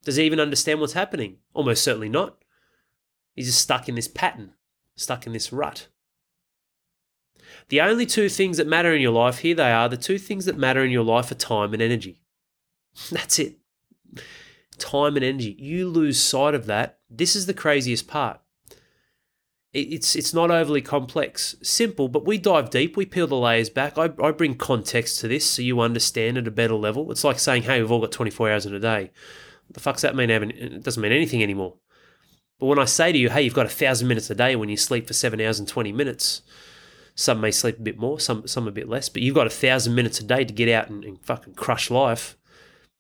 Does 0.05 0.17
he 0.17 0.25
even 0.25 0.41
understand 0.41 0.81
what's 0.81 0.93
happening? 0.93 1.39
Almost 1.55 1.83
certainly 1.83 2.09
not. 2.09 2.40
He's 3.35 3.47
just 3.47 3.63
stuck 3.63 3.89
in 3.89 3.95
this 3.95 4.09
pattern, 4.09 4.53
stuck 4.97 5.27
in 5.27 5.33
this 5.33 5.53
rut. 5.53 5.89
The 7.69 7.81
only 7.81 8.07
two 8.07 8.29
things 8.29 8.57
that 8.57 8.67
matter 8.67 8.95
in 8.95 9.01
your 9.01 9.13
life, 9.13 9.39
here 9.39 9.55
they 9.55 9.73
are, 9.73 9.89
the 9.89 9.97
two 9.97 10.19
things 10.19 10.45
that 10.45 10.57
matter 10.57 10.85
in 10.85 10.91
your 10.91 11.05
life 11.05 11.31
are 11.31 11.37
time 11.37 11.73
and 11.73 11.83
energy. 11.83 12.23
That's 13.11 13.39
it. 13.39 13.59
Time 14.79 15.17
and 15.17 15.25
energy. 15.25 15.57
You 15.59 15.89
lose 15.89 16.23
sight 16.23 16.55
of 16.55 16.67
that. 16.67 16.99
This 17.09 17.37
is 17.37 17.47
the 17.47 17.55
craziest 17.55 18.09
part. 18.09 18.41
It's 19.73 20.17
it's 20.17 20.35
not 20.35 20.51
overly 20.51 20.83
complex, 20.83 21.55
simple, 21.63 22.09
but 22.09 22.27
we 22.27 22.39
dive 22.39 22.71
deep. 22.71 22.97
We 22.97 23.07
peel 23.07 23.29
the 23.29 23.37
layers 23.37 23.71
back. 23.71 23.97
I, 23.97 24.11
I 24.21 24.33
bring 24.33 24.57
context 24.57 25.21
to 25.21 25.29
this 25.29 25.49
so 25.49 25.63
you 25.63 25.79
understand 25.79 26.39
at 26.39 26.49
a 26.49 26.51
better 26.51 26.75
level. 26.75 27.13
It's 27.13 27.23
like 27.23 27.39
saying, 27.39 27.63
"Hey, 27.63 27.81
we've 27.81 27.93
all 27.93 28.01
got 28.01 28.11
24 28.11 28.51
hours 28.51 28.67
in 28.67 28.75
a 28.75 28.81
day." 28.81 29.13
What 29.69 29.75
the 29.75 29.81
fuck's 29.81 30.03
that 30.03 30.17
mean? 30.17 30.29
It 30.29 30.83
doesn't 30.83 31.01
mean 31.01 31.13
anything 31.13 31.41
anymore. 31.41 31.77
But 32.61 32.67
when 32.67 32.79
I 32.79 32.85
say 32.85 33.11
to 33.11 33.19
you, 33.19 33.31
hey, 33.31 33.43
you've 33.43 33.55
got 33.55 33.67
a 33.67 33.71
thousand 33.71 34.07
minutes 34.07 34.29
a 34.29 34.35
day 34.35 34.55
when 34.55 34.69
you 34.69 34.77
sleep 34.77 35.07
for 35.07 35.15
seven 35.15 35.41
hours 35.41 35.59
and 35.59 35.67
20 35.67 35.93
minutes, 35.93 36.43
some 37.15 37.41
may 37.41 37.51
sleep 37.51 37.79
a 37.79 37.83
bit 37.83 37.99
more, 37.99 38.21
some, 38.21 38.47
some 38.47 38.69
a 38.69 38.71
bit 38.71 38.89
less, 38.89 39.09
but 39.09 39.23
you've 39.23 39.35
got 39.35 39.47
a 39.47 39.51
thousand 39.51 39.95
minutes 39.95 40.21
a 40.21 40.25
day 40.25 40.45
to 40.45 40.53
get 40.53 40.69
out 40.69 40.91
and, 40.91 41.03
and 41.03 41.25
fucking 41.25 41.55
crush 41.55 41.91
life. 41.91 42.37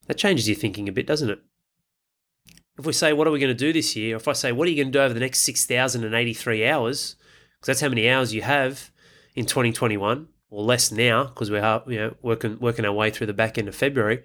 That 0.07 0.17
changes 0.17 0.49
your 0.49 0.57
thinking 0.57 0.88
a 0.88 0.93
bit, 0.93 1.07
doesn't 1.07 1.29
it? 1.29 1.40
If 2.79 2.87
we 2.87 2.95
say, 2.95 3.12
what 3.12 3.26
are 3.26 3.31
we 3.31 3.38
going 3.38 3.55
to 3.55 3.64
do 3.64 3.73
this 3.75 3.95
year? 3.95 4.17
If 4.17 4.26
I 4.26 4.33
say, 4.33 4.50
what 4.50 4.67
are 4.67 4.71
you 4.71 4.83
going 4.83 4.90
to 4.90 4.99
do 4.99 5.02
over 5.02 5.12
the 5.12 5.21
next 5.21 5.40
6,083 5.40 6.67
hours? 6.67 7.17
Because 7.52 7.67
that's 7.67 7.81
how 7.83 7.90
many 7.90 8.09
hours 8.09 8.33
you 8.33 8.40
have 8.40 8.90
in 9.35 9.45
2021, 9.45 10.26
or 10.49 10.62
less 10.62 10.90
now, 10.90 11.25
because 11.25 11.50
we're 11.50 11.83
you 11.87 11.99
know, 11.99 12.17
working, 12.23 12.59
working 12.59 12.87
our 12.87 12.93
way 12.93 13.11
through 13.11 13.26
the 13.26 13.35
back 13.35 13.59
end 13.59 13.69
of 13.69 13.75
February. 13.75 14.23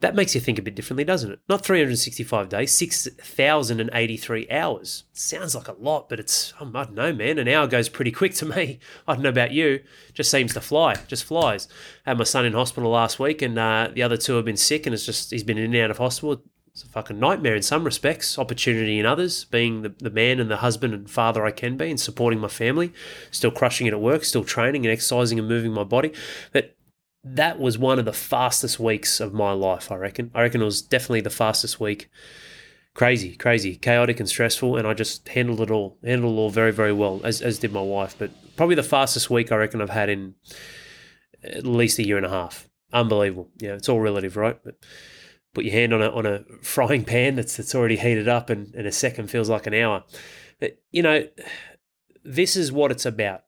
That 0.00 0.14
makes 0.14 0.34
you 0.34 0.40
think 0.40 0.58
a 0.58 0.62
bit 0.62 0.74
differently, 0.74 1.04
doesn't 1.04 1.30
it? 1.30 1.40
Not 1.46 1.62
365 1.62 2.48
days, 2.48 2.72
6,083 2.72 4.50
hours. 4.50 5.04
Sounds 5.12 5.54
like 5.54 5.68
a 5.68 5.72
lot, 5.72 6.08
but 6.08 6.18
it's, 6.18 6.54
I 6.58 6.64
don't 6.64 6.94
know, 6.94 7.12
man. 7.12 7.38
An 7.38 7.48
hour 7.48 7.66
goes 7.66 7.90
pretty 7.90 8.10
quick 8.10 8.32
to 8.36 8.46
me. 8.56 8.78
I 9.06 9.14
don't 9.14 9.22
know 9.22 9.28
about 9.28 9.52
you. 9.52 9.80
Just 10.14 10.30
seems 10.30 10.54
to 10.54 10.62
fly, 10.62 10.94
just 11.06 11.24
flies. 11.24 11.68
I 12.06 12.10
had 12.10 12.18
my 12.18 12.24
son 12.24 12.46
in 12.46 12.54
hospital 12.54 12.90
last 12.90 13.18
week, 13.18 13.42
and 13.42 13.58
uh, 13.58 13.90
the 13.92 14.02
other 14.02 14.16
two 14.16 14.36
have 14.36 14.46
been 14.46 14.56
sick, 14.56 14.86
and 14.86 14.94
it's 14.94 15.04
just, 15.04 15.32
he's 15.32 15.44
been 15.44 15.58
in 15.58 15.74
and 15.74 15.76
out 15.76 15.90
of 15.90 15.98
hospital. 15.98 16.42
it's 16.72 16.82
a 16.82 16.86
fucking 16.86 17.20
nightmare 17.20 17.54
in 17.54 17.62
some 17.62 17.84
respects, 17.84 18.38
opportunity 18.38 18.98
in 18.98 19.04
others, 19.04 19.44
being 19.44 19.82
the, 19.82 19.94
the 19.98 20.08
man 20.08 20.40
and 20.40 20.50
the 20.50 20.58
husband 20.58 20.94
and 20.94 21.10
father 21.10 21.44
I 21.44 21.50
can 21.50 21.76
be 21.76 21.90
and 21.90 22.00
supporting 22.00 22.40
my 22.40 22.48
family, 22.48 22.94
still 23.30 23.50
crushing 23.50 23.86
it 23.86 23.92
at 23.92 24.00
work, 24.00 24.24
still 24.24 24.44
training 24.44 24.86
and 24.86 24.92
exercising 24.92 25.38
and 25.38 25.46
moving 25.46 25.72
my 25.72 25.84
body. 25.84 26.14
But 26.52 26.74
that 27.22 27.58
was 27.58 27.78
one 27.78 27.98
of 27.98 28.04
the 28.04 28.12
fastest 28.12 28.80
weeks 28.80 29.20
of 29.20 29.32
my 29.32 29.52
life, 29.52 29.92
I 29.92 29.96
reckon. 29.96 30.30
I 30.34 30.42
reckon 30.42 30.62
it 30.62 30.66
was 30.66 30.82
definitely 30.82 31.20
the 31.20 31.30
fastest 31.30 31.78
week. 31.78 32.08
Crazy, 32.94 33.36
crazy, 33.36 33.76
chaotic 33.76 34.18
and 34.18 34.28
stressful, 34.28 34.76
and 34.76 34.86
I 34.86 34.94
just 34.94 35.28
handled 35.28 35.60
it 35.60 35.70
all, 35.70 35.98
handled 36.02 36.36
it 36.36 36.40
all 36.40 36.50
very, 36.50 36.72
very 36.72 36.92
well, 36.92 37.20
as, 37.22 37.40
as 37.40 37.58
did 37.58 37.72
my 37.72 37.82
wife. 37.82 38.16
But 38.18 38.30
probably 38.56 38.74
the 38.74 38.82
fastest 38.82 39.30
week 39.30 39.52
I 39.52 39.56
reckon 39.56 39.80
I've 39.80 39.90
had 39.90 40.08
in 40.08 40.34
at 41.42 41.66
least 41.66 41.98
a 41.98 42.06
year 42.06 42.16
and 42.16 42.26
a 42.26 42.30
half. 42.30 42.68
Unbelievable. 42.92 43.50
Yeah, 43.58 43.74
it's 43.74 43.88
all 43.88 44.00
relative, 44.00 44.36
right? 44.36 44.58
But 44.64 44.76
put 45.54 45.64
your 45.64 45.74
hand 45.74 45.92
on 45.92 46.02
a 46.02 46.10
on 46.10 46.26
a 46.26 46.44
frying 46.62 47.04
pan 47.04 47.36
that's 47.36 47.56
that's 47.56 47.74
already 47.74 47.96
heated 47.96 48.28
up 48.28 48.50
and, 48.50 48.74
and 48.74 48.86
a 48.86 48.92
second 48.92 49.28
feels 49.28 49.48
like 49.48 49.66
an 49.66 49.74
hour. 49.74 50.04
But 50.58 50.80
you 50.90 51.02
know, 51.02 51.28
this 52.24 52.56
is 52.56 52.72
what 52.72 52.90
it's 52.90 53.06
about. 53.06 53.44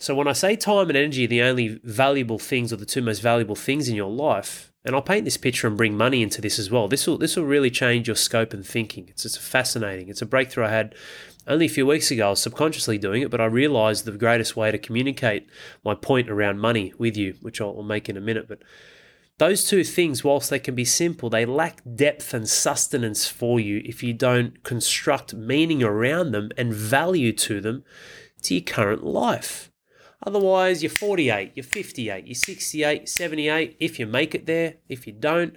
So 0.00 0.14
when 0.14 0.26
I 0.26 0.32
say 0.32 0.56
time 0.56 0.88
and 0.88 0.96
energy 0.96 1.26
are 1.26 1.28
the 1.28 1.42
only 1.42 1.78
valuable 1.84 2.38
things 2.38 2.72
or 2.72 2.76
the 2.76 2.86
two 2.86 3.02
most 3.02 3.20
valuable 3.20 3.54
things 3.54 3.86
in 3.86 3.94
your 3.94 4.10
life, 4.10 4.72
and 4.82 4.96
I'll 4.96 5.02
paint 5.02 5.26
this 5.26 5.36
picture 5.36 5.66
and 5.66 5.76
bring 5.76 5.94
money 5.94 6.22
into 6.22 6.40
this 6.40 6.58
as 6.58 6.70
well. 6.70 6.88
This 6.88 7.06
will 7.06 7.18
this 7.18 7.36
will 7.36 7.44
really 7.44 7.70
change 7.70 8.08
your 8.08 8.16
scope 8.16 8.54
and 8.54 8.64
thinking. 8.64 9.08
It's 9.08 9.26
it's 9.26 9.36
fascinating. 9.36 10.08
It's 10.08 10.22
a 10.22 10.26
breakthrough 10.26 10.64
I 10.64 10.70
had 10.70 10.94
only 11.46 11.66
a 11.66 11.68
few 11.68 11.84
weeks 11.84 12.10
ago. 12.10 12.28
I 12.28 12.30
was 12.30 12.40
subconsciously 12.40 12.96
doing 12.96 13.20
it, 13.20 13.30
but 13.30 13.42
I 13.42 13.44
realized 13.44 14.06
the 14.06 14.12
greatest 14.12 14.56
way 14.56 14.70
to 14.70 14.78
communicate 14.78 15.46
my 15.84 15.94
point 15.94 16.30
around 16.30 16.60
money 16.60 16.94
with 16.96 17.14
you, 17.14 17.34
which 17.42 17.60
I'll, 17.60 17.74
I'll 17.76 17.82
make 17.82 18.08
in 18.08 18.16
a 18.16 18.22
minute. 18.22 18.48
But 18.48 18.62
those 19.36 19.68
two 19.68 19.84
things, 19.84 20.24
whilst 20.24 20.48
they 20.48 20.60
can 20.60 20.74
be 20.74 20.86
simple, 20.86 21.28
they 21.28 21.44
lack 21.44 21.82
depth 21.94 22.32
and 22.32 22.48
sustenance 22.48 23.26
for 23.26 23.60
you 23.60 23.82
if 23.84 24.02
you 24.02 24.14
don't 24.14 24.62
construct 24.62 25.34
meaning 25.34 25.82
around 25.82 26.32
them 26.32 26.52
and 26.56 26.72
value 26.72 27.34
to 27.34 27.60
them 27.60 27.84
to 28.44 28.54
your 28.54 28.64
current 28.64 29.04
life. 29.04 29.69
Otherwise, 30.26 30.82
you're 30.82 30.90
48, 30.90 31.52
you're 31.54 31.64
58, 31.64 32.26
you're 32.26 32.34
68, 32.34 33.08
78, 33.08 33.76
if 33.80 33.98
you 33.98 34.06
make 34.06 34.34
it 34.34 34.46
there. 34.46 34.74
If 34.88 35.06
you 35.06 35.14
don't, 35.14 35.56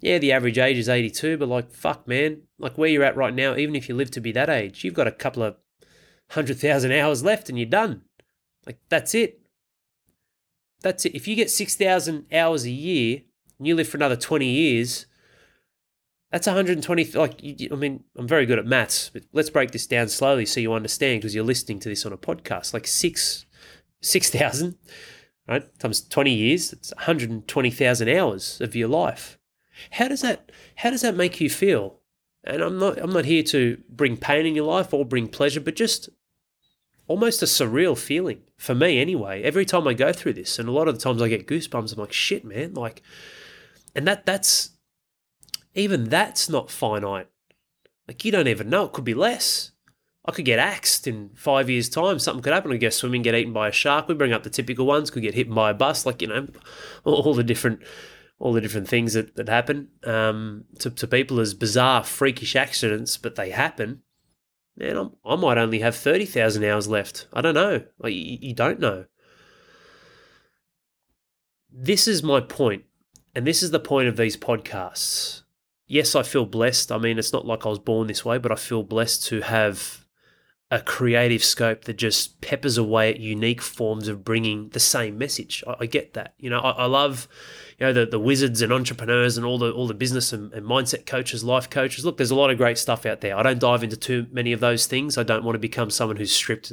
yeah, 0.00 0.18
the 0.18 0.32
average 0.32 0.58
age 0.58 0.78
is 0.78 0.88
82, 0.88 1.36
but 1.36 1.48
like, 1.48 1.72
fuck, 1.72 2.06
man. 2.08 2.42
Like 2.58 2.78
where 2.78 2.88
you're 2.88 3.04
at 3.04 3.16
right 3.16 3.34
now, 3.34 3.56
even 3.56 3.74
if 3.74 3.88
you 3.88 3.94
live 3.94 4.10
to 4.12 4.20
be 4.20 4.32
that 4.32 4.48
age, 4.48 4.84
you've 4.84 4.94
got 4.94 5.06
a 5.06 5.12
couple 5.12 5.42
of 5.42 5.56
hundred 6.30 6.58
thousand 6.58 6.92
hours 6.92 7.22
left 7.22 7.48
and 7.48 7.58
you're 7.58 7.68
done. 7.68 8.02
Like, 8.66 8.78
that's 8.88 9.14
it. 9.14 9.40
That's 10.82 11.04
it. 11.04 11.14
If 11.14 11.28
you 11.28 11.36
get 11.36 11.50
6,000 11.50 12.26
hours 12.32 12.64
a 12.64 12.70
year 12.70 13.22
and 13.58 13.66
you 13.66 13.74
live 13.74 13.88
for 13.88 13.96
another 13.96 14.16
20 14.16 14.46
years, 14.46 15.06
that's 16.30 16.46
120. 16.46 17.04
Like, 17.12 17.40
I 17.70 17.74
mean, 17.76 18.04
I'm 18.16 18.28
very 18.28 18.46
good 18.46 18.58
at 18.58 18.66
maths, 18.66 19.10
but 19.12 19.22
let's 19.32 19.50
break 19.50 19.70
this 19.70 19.86
down 19.86 20.08
slowly 20.08 20.44
so 20.44 20.60
you 20.60 20.72
understand 20.72 21.20
because 21.20 21.34
you're 21.34 21.44
listening 21.44 21.78
to 21.80 21.88
this 21.88 22.04
on 22.04 22.12
a 22.12 22.18
podcast. 22.18 22.74
Like, 22.74 22.86
six, 22.86 23.46
6,000, 24.02 24.76
right? 25.48 25.78
Times 25.78 26.06
20 26.06 26.32
years, 26.32 26.72
it's 26.72 26.92
120,000 26.94 28.08
hours 28.08 28.60
of 28.60 28.76
your 28.76 28.88
life. 28.88 29.38
How 29.92 30.08
does 30.08 30.22
that, 30.22 30.50
how 30.76 30.90
does 30.90 31.02
that 31.02 31.16
make 31.16 31.40
you 31.40 31.50
feel? 31.50 32.00
And 32.44 32.62
I'm 32.62 32.78
not, 32.78 32.98
I'm 32.98 33.12
not 33.12 33.24
here 33.24 33.42
to 33.44 33.82
bring 33.88 34.16
pain 34.16 34.46
in 34.46 34.54
your 34.54 34.66
life 34.66 34.94
or 34.94 35.04
bring 35.04 35.28
pleasure, 35.28 35.60
but 35.60 35.76
just 35.76 36.08
almost 37.08 37.42
a 37.42 37.46
surreal 37.46 37.96
feeling 37.96 38.42
for 38.56 38.74
me 38.74 39.00
anyway. 39.00 39.42
Every 39.42 39.64
time 39.64 39.86
I 39.86 39.94
go 39.94 40.12
through 40.12 40.34
this, 40.34 40.58
and 40.58 40.68
a 40.68 40.72
lot 40.72 40.88
of 40.88 40.94
the 40.94 41.00
times 41.00 41.22
I 41.22 41.28
get 41.28 41.46
goosebumps. 41.46 41.92
I'm 41.92 42.00
like, 42.00 42.12
shit, 42.12 42.44
man, 42.44 42.74
like, 42.74 43.02
and 43.94 44.06
that 44.06 44.26
that's 44.26 44.70
even 45.74 46.04
that's 46.04 46.48
not 46.48 46.70
finite. 46.70 47.28
Like 48.08 48.24
you 48.24 48.32
don't 48.32 48.48
even 48.48 48.70
know. 48.70 48.84
It 48.84 48.92
could 48.92 49.04
be 49.04 49.14
less. 49.14 49.72
I 50.26 50.32
could 50.32 50.44
get 50.44 50.58
axed 50.58 51.06
in 51.06 51.30
five 51.34 51.70
years' 51.70 51.88
time. 51.88 52.18
Something 52.18 52.42
could 52.42 52.52
happen. 52.52 52.72
I 52.72 52.76
go 52.78 52.88
swimming, 52.88 53.22
get 53.22 53.34
eaten 53.34 53.52
by 53.52 53.68
a 53.68 53.72
shark. 53.72 54.08
We 54.08 54.14
bring 54.14 54.32
up 54.32 54.42
the 54.42 54.50
typical 54.50 54.86
ones. 54.86 55.10
Could 55.10 55.22
get 55.22 55.34
hit 55.34 55.48
by 55.48 55.70
a 55.70 55.74
bus. 55.74 56.04
Like 56.04 56.20
you 56.22 56.28
know, 56.28 56.48
all 57.04 57.34
the 57.34 57.44
different, 57.44 57.82
all 58.38 58.52
the 58.52 58.60
different 58.60 58.88
things 58.88 59.12
that 59.14 59.36
that 59.36 59.48
happen 59.48 59.88
um, 60.04 60.64
to 60.80 60.90
to 60.90 61.06
people 61.06 61.38
as 61.40 61.54
bizarre, 61.54 62.02
freakish 62.02 62.56
accidents, 62.56 63.16
but 63.16 63.36
they 63.36 63.50
happen 63.50 64.02
man, 64.76 64.96
I'm, 64.96 65.12
i 65.24 65.36
might 65.36 65.58
only 65.58 65.80
have 65.80 65.96
30,000 65.96 66.64
hours 66.64 66.88
left. 66.88 67.26
I 67.32 67.40
don't 67.40 67.54
know. 67.54 67.84
Like, 67.98 68.12
you, 68.12 68.38
you 68.40 68.54
don't 68.54 68.80
know. 68.80 69.06
This 71.70 72.08
is 72.08 72.22
my 72.22 72.40
point, 72.40 72.84
and 73.34 73.46
this 73.46 73.62
is 73.62 73.70
the 73.70 73.80
point 73.80 74.08
of 74.08 74.16
these 74.16 74.36
podcasts. 74.36 75.42
Yes, 75.86 76.14
I 76.14 76.22
feel 76.22 76.46
blessed. 76.46 76.90
I 76.90 76.98
mean, 76.98 77.18
it's 77.18 77.32
not 77.32 77.46
like 77.46 77.66
I 77.66 77.68
was 77.68 77.78
born 77.78 78.06
this 78.06 78.24
way, 78.24 78.38
but 78.38 78.50
I 78.50 78.56
feel 78.56 78.82
blessed 78.82 79.26
to 79.26 79.42
have 79.42 80.05
a 80.70 80.80
creative 80.80 81.44
scope 81.44 81.84
that 81.84 81.94
just 81.94 82.40
peppers 82.40 82.76
away 82.76 83.10
at 83.10 83.20
unique 83.20 83.62
forms 83.62 84.08
of 84.08 84.24
bringing 84.24 84.68
the 84.70 84.80
same 84.80 85.16
message. 85.16 85.62
I, 85.66 85.76
I 85.80 85.86
get 85.86 86.14
that. 86.14 86.34
You 86.38 86.50
know, 86.50 86.58
I, 86.58 86.70
I, 86.70 86.84
love, 86.86 87.28
you 87.78 87.86
know, 87.86 87.92
the, 87.92 88.06
the 88.06 88.18
wizards 88.18 88.62
and 88.62 88.72
entrepreneurs 88.72 89.36
and 89.36 89.46
all 89.46 89.58
the 89.58 89.70
all 89.70 89.86
the 89.86 89.94
business 89.94 90.32
and, 90.32 90.52
and, 90.52 90.66
mindset 90.66 91.06
coaches, 91.06 91.44
life 91.44 91.70
coaches. 91.70 92.04
Look, 92.04 92.16
there's 92.16 92.32
a 92.32 92.36
lot 92.36 92.50
of 92.50 92.58
great 92.58 92.78
stuff 92.78 93.06
out 93.06 93.20
there. 93.20 93.36
I 93.36 93.42
don't 93.44 93.60
dive 93.60 93.84
into 93.84 93.96
too 93.96 94.26
many 94.32 94.52
of 94.52 94.60
those 94.60 94.86
things. 94.86 95.16
I 95.16 95.22
don't 95.22 95.44
want 95.44 95.54
to 95.54 95.60
become 95.60 95.90
someone 95.90 96.16
who's 96.16 96.32
stripped 96.32 96.72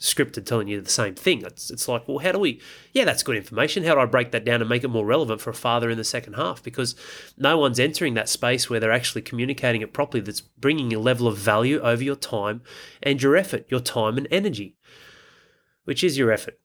scripted 0.00 0.44
telling 0.44 0.68
you 0.68 0.80
the 0.80 0.90
same 0.90 1.14
thing. 1.14 1.42
It's, 1.42 1.70
it's 1.70 1.86
like, 1.86 2.08
well, 2.08 2.18
how 2.18 2.32
do 2.32 2.38
we, 2.38 2.60
yeah, 2.92 3.04
that's 3.04 3.22
good 3.22 3.36
information. 3.36 3.84
How 3.84 3.94
do 3.94 4.00
I 4.00 4.06
break 4.06 4.32
that 4.32 4.44
down 4.44 4.60
and 4.60 4.68
make 4.68 4.84
it 4.84 4.88
more 4.88 5.06
relevant 5.06 5.40
for 5.40 5.50
a 5.50 5.54
father 5.54 5.90
in 5.90 5.96
the 5.96 6.04
second 6.04 6.34
half? 6.34 6.62
Because 6.62 6.96
no 7.38 7.56
one's 7.56 7.78
entering 7.78 8.14
that 8.14 8.28
space 8.28 8.68
where 8.68 8.80
they're 8.80 8.92
actually 8.92 9.22
communicating 9.22 9.80
it 9.80 9.92
properly 9.92 10.20
that's 10.20 10.40
bringing 10.40 10.92
a 10.92 10.98
level 10.98 11.28
of 11.28 11.38
value 11.38 11.80
over 11.80 12.02
your 12.02 12.16
time 12.16 12.62
and 13.02 13.22
your 13.22 13.36
effort, 13.36 13.66
your 13.68 13.80
time 13.80 14.18
and 14.18 14.26
energy, 14.30 14.76
which 15.84 16.02
is 16.02 16.18
your 16.18 16.32
effort. 16.32 16.58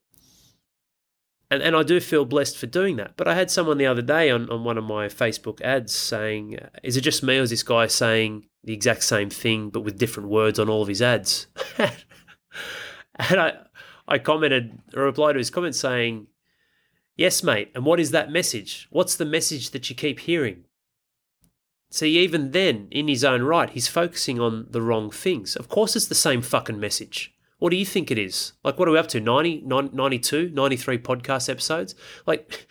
And, 1.50 1.62
and 1.64 1.76
I 1.76 1.84
do 1.84 2.00
feel 2.00 2.26
blessed 2.26 2.58
for 2.58 2.66
doing 2.66 2.98
that. 2.98 3.14
But 3.16 3.28
I 3.28 3.36
had 3.36 3.50
someone 3.50 3.78
the 3.78 3.86
other 3.86 4.02
day 4.02 4.30
on, 4.30 4.50
on 4.50 4.64
one 4.64 4.78
of 4.78 4.84
my 4.84 5.08
Facebook 5.08 5.62
ads 5.62 5.96
saying, 5.96 6.58
Is 6.84 6.98
it 6.98 7.02
just 7.02 7.24
me 7.24 7.38
or 7.38 7.44
is 7.44 7.52
this 7.52 7.64
guy 7.64 7.88
saying 7.88 8.48
the 8.64 8.74
exact 8.74 9.04
same 9.04 9.30
thing 9.30 9.70
but 9.70 9.82
with 9.82 9.98
different 9.98 10.30
words 10.30 10.60
on 10.60 10.70
all 10.70 10.82
of 10.82 10.90
his 10.90 11.02
ads? 11.02 11.48
And 13.30 13.40
I, 13.40 13.54
I 14.08 14.20
commented, 14.20 14.80
a 14.94 15.02
reply 15.02 15.34
to 15.34 15.40
his 15.40 15.50
comment 15.50 15.76
saying, 15.76 16.28
Yes, 17.16 17.42
mate. 17.42 17.72
And 17.74 17.84
what 17.84 18.00
is 18.00 18.12
that 18.12 18.32
message? 18.32 18.88
What's 18.92 19.16
the 19.16 19.26
message 19.26 19.72
that 19.72 19.90
you 19.90 19.96
keep 19.96 20.20
hearing? 20.20 20.66
See, 21.90 22.20
even 22.20 22.52
then, 22.52 22.88
in 22.92 23.08
his 23.08 23.24
own 23.24 23.42
right, 23.42 23.70
he's 23.70 23.88
focusing 23.88 24.40
on 24.40 24.68
the 24.70 24.82
wrong 24.82 25.10
things. 25.10 25.56
Of 25.56 25.68
course, 25.68 25.96
it's 25.96 26.08
the 26.08 26.16
same 26.16 26.42
fucking 26.42 26.80
message. 26.80 27.34
What 27.60 27.72
do 27.72 27.76
you 27.76 27.86
think 27.86 28.12
it 28.12 28.20
is? 28.20 28.54
Like, 28.64 28.78
what 28.78 28.88
are 28.88 28.92
we 28.92 29.00
up 29.00 29.08
to? 29.08 29.20
90, 29.20 29.64
92, 29.66 30.52
93 30.54 30.98
podcast 31.00 31.50
episodes? 31.50 31.96
Like, 32.28 32.68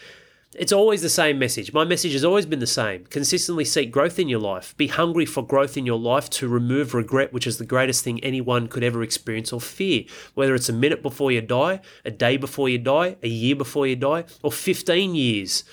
it's 0.59 0.73
always 0.73 1.03
the 1.03 1.09
same 1.09 1.39
message. 1.39 1.73
My 1.73 1.85
message 1.85 2.13
has 2.13 2.25
always 2.25 2.47
been 2.47 2.59
the 2.59 2.67
same. 2.67 3.05
Consistently 3.07 3.65
seek 3.65 3.91
growth 3.91 4.19
in 4.19 4.29
your 4.29 4.41
life. 4.41 4.77
Be 4.77 4.87
hungry 4.87 5.27
for 5.27 5.47
growth 5.47 5.77
in 5.77 5.87
your 5.87 5.99
life 5.99 6.31
to 6.31 6.49
remove 6.49 6.95
regret, 6.95 7.33
which 7.33 7.47
is 7.47 7.59
the 7.59 7.67
greatest 7.67 8.03
thing 8.03 8.23
anyone 8.23 8.69
could 8.69 8.83
ever 8.83 9.03
experience 9.03 9.53
or 9.53 9.61
fear. 9.61 10.05
Whether 10.35 10.55
it's 10.55 10.69
a 10.69 10.73
minute 10.73 11.03
before 11.03 11.31
you 11.31 11.43
die, 11.43 11.81
a 12.05 12.11
day 12.11 12.37
before 12.37 12.69
you 12.69 12.79
die, 12.79 13.17
a 13.23 13.29
year 13.29 13.55
before 13.55 13.87
you 13.87 13.97
die, 13.97 14.25
or 14.43 14.51
15 14.51 15.15
years 15.15 15.65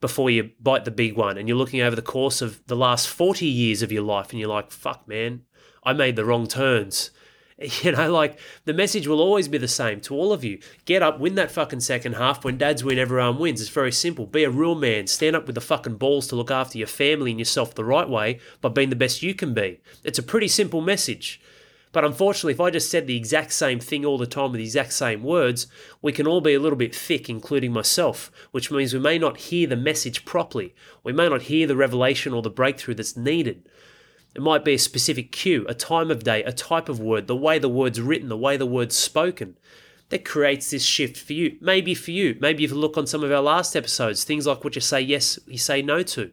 before 0.00 0.30
you 0.30 0.50
bite 0.60 0.84
the 0.84 0.90
big 0.90 1.16
one. 1.16 1.36
And 1.36 1.46
you're 1.46 1.58
looking 1.58 1.82
over 1.82 1.96
the 1.96 2.02
course 2.02 2.40
of 2.40 2.64
the 2.66 2.76
last 2.76 3.08
40 3.08 3.46
years 3.46 3.82
of 3.82 3.92
your 3.92 4.02
life 4.02 4.30
and 4.30 4.40
you're 4.40 4.48
like, 4.48 4.70
fuck, 4.70 5.06
man, 5.06 5.42
I 5.84 5.92
made 5.92 6.16
the 6.16 6.24
wrong 6.24 6.46
turns. 6.46 7.10
You 7.82 7.92
know, 7.92 8.10
like 8.10 8.38
the 8.64 8.72
message 8.72 9.06
will 9.06 9.20
always 9.20 9.46
be 9.46 9.58
the 9.58 9.68
same 9.68 10.00
to 10.02 10.14
all 10.14 10.32
of 10.32 10.42
you. 10.44 10.60
Get 10.86 11.02
up, 11.02 11.20
win 11.20 11.34
that 11.34 11.50
fucking 11.50 11.80
second 11.80 12.14
half. 12.14 12.42
When 12.42 12.56
dads 12.56 12.82
win, 12.82 12.98
everyone 12.98 13.38
wins. 13.38 13.60
It's 13.60 13.68
very 13.68 13.92
simple. 13.92 14.26
Be 14.26 14.44
a 14.44 14.50
real 14.50 14.74
man. 14.74 15.06
Stand 15.06 15.36
up 15.36 15.46
with 15.46 15.54
the 15.54 15.60
fucking 15.60 15.96
balls 15.96 16.26
to 16.28 16.36
look 16.36 16.50
after 16.50 16.78
your 16.78 16.86
family 16.86 17.30
and 17.30 17.38
yourself 17.38 17.74
the 17.74 17.84
right 17.84 18.08
way 18.08 18.40
by 18.60 18.70
being 18.70 18.90
the 18.90 18.96
best 18.96 19.22
you 19.22 19.34
can 19.34 19.52
be. 19.52 19.80
It's 20.04 20.18
a 20.18 20.22
pretty 20.22 20.48
simple 20.48 20.80
message. 20.80 21.40
But 21.92 22.04
unfortunately, 22.04 22.52
if 22.52 22.60
I 22.60 22.70
just 22.70 22.90
said 22.90 23.06
the 23.06 23.16
exact 23.16 23.52
same 23.52 23.80
thing 23.80 24.04
all 24.04 24.16
the 24.16 24.26
time 24.26 24.52
with 24.52 24.60
the 24.60 24.64
exact 24.64 24.92
same 24.92 25.22
words, 25.22 25.66
we 26.00 26.12
can 26.12 26.26
all 26.26 26.40
be 26.40 26.54
a 26.54 26.60
little 26.60 26.78
bit 26.78 26.94
thick, 26.94 27.28
including 27.28 27.72
myself, 27.72 28.30
which 28.52 28.70
means 28.70 28.94
we 28.94 29.00
may 29.00 29.18
not 29.18 29.36
hear 29.36 29.66
the 29.66 29.76
message 29.76 30.24
properly. 30.24 30.74
We 31.02 31.12
may 31.12 31.28
not 31.28 31.42
hear 31.42 31.66
the 31.66 31.76
revelation 31.76 32.32
or 32.32 32.42
the 32.42 32.50
breakthrough 32.50 32.94
that's 32.94 33.16
needed. 33.16 33.68
It 34.34 34.42
might 34.42 34.64
be 34.64 34.74
a 34.74 34.78
specific 34.78 35.32
cue, 35.32 35.66
a 35.68 35.74
time 35.74 36.10
of 36.10 36.22
day, 36.22 36.42
a 36.44 36.52
type 36.52 36.88
of 36.88 37.00
word, 37.00 37.26
the 37.26 37.36
way 37.36 37.58
the 37.58 37.68
word's 37.68 38.00
written, 38.00 38.28
the 38.28 38.36
way 38.36 38.56
the 38.56 38.66
word's 38.66 38.96
spoken 38.96 39.56
that 40.10 40.24
creates 40.24 40.70
this 40.70 40.84
shift 40.84 41.16
for 41.16 41.32
you. 41.32 41.56
Maybe 41.60 41.94
for 41.94 42.10
you. 42.10 42.36
Maybe 42.40 42.64
if 42.64 42.70
you 42.70 42.76
look 42.76 42.98
on 42.98 43.06
some 43.06 43.24
of 43.24 43.32
our 43.32 43.40
last 43.40 43.74
episodes, 43.74 44.24
things 44.24 44.46
like 44.46 44.62
what 44.62 44.74
you 44.74 44.80
say 44.80 45.00
yes, 45.00 45.38
you 45.46 45.58
say 45.58 45.82
no 45.82 46.02
to. 46.02 46.30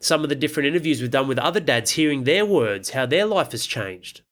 Some 0.00 0.22
of 0.22 0.28
the 0.28 0.34
different 0.34 0.68
interviews 0.68 1.00
we've 1.00 1.10
done 1.10 1.28
with 1.28 1.38
other 1.38 1.60
dads, 1.60 1.92
hearing 1.92 2.24
their 2.24 2.44
words, 2.44 2.90
how 2.90 3.06
their 3.06 3.26
life 3.26 3.52
has 3.52 3.66
changed. 3.66 4.22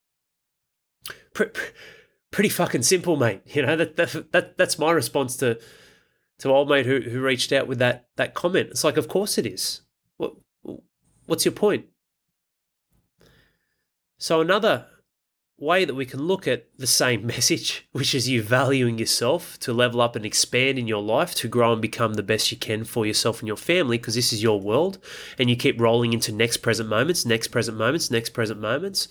Pretty 2.31 2.49
fucking 2.49 2.83
simple, 2.83 3.17
mate. 3.17 3.43
You 3.47 3.63
know 3.63 3.77
that, 3.77 3.97
that, 3.97 4.33
that 4.33 4.57
that's 4.59 4.79
my 4.79 4.91
response 4.91 5.37
to 5.39 5.59
to 6.41 6.51
old 6.51 6.69
mate 6.69 6.87
who 6.87 7.01
who 7.01 7.21
reached 7.21 7.53
out 7.53 7.69
with 7.69 7.79
that 7.79 8.09
that 8.17 8.35
comment. 8.35 8.71
It's 8.71 8.85
like, 8.85 8.97
of 8.97 9.09
course 9.09 9.39
it 9.39 9.47
is 9.47 9.83
What 10.17 10.35
what's 11.27 11.45
your 11.45 11.53
point? 11.53 11.87
So, 14.19 14.41
another 14.41 14.87
way 15.61 15.85
that 15.85 15.95
we 15.95 16.07
can 16.07 16.23
look 16.23 16.47
at 16.47 16.67
the 16.77 16.87
same 16.89 17.25
message, 17.35 17.89
which 17.93 18.15
is 18.15 18.29
you 18.29 18.43
valuing 18.43 18.99
yourself 18.99 19.59
to 19.61 19.73
level 19.73 20.01
up 20.01 20.17
and 20.17 20.27
expand 20.27 20.79
in 20.79 20.89
your 20.89 21.03
life, 21.03 21.35
to 21.37 21.49
grow 21.49 21.73
and 21.73 21.83
become 21.83 22.15
the 22.15 22.23
best 22.23 22.51
you 22.51 22.59
can 22.59 22.85
for 22.85 23.07
yourself 23.07 23.39
and 23.41 23.47
your 23.47 23.57
family, 23.57 23.97
because 23.97 24.17
this 24.17 24.33
is 24.33 24.43
your 24.43 24.61
world, 24.61 24.99
and 25.39 25.49
you 25.49 25.57
keep 25.57 25.81
rolling 25.81 26.13
into 26.13 26.33
next 26.33 26.59
present 26.59 26.89
moments, 26.89 27.25
next 27.25 27.49
present 27.49 27.77
moments, 27.77 28.11
next 28.11 28.31
present 28.31 28.61
moments, 28.61 29.07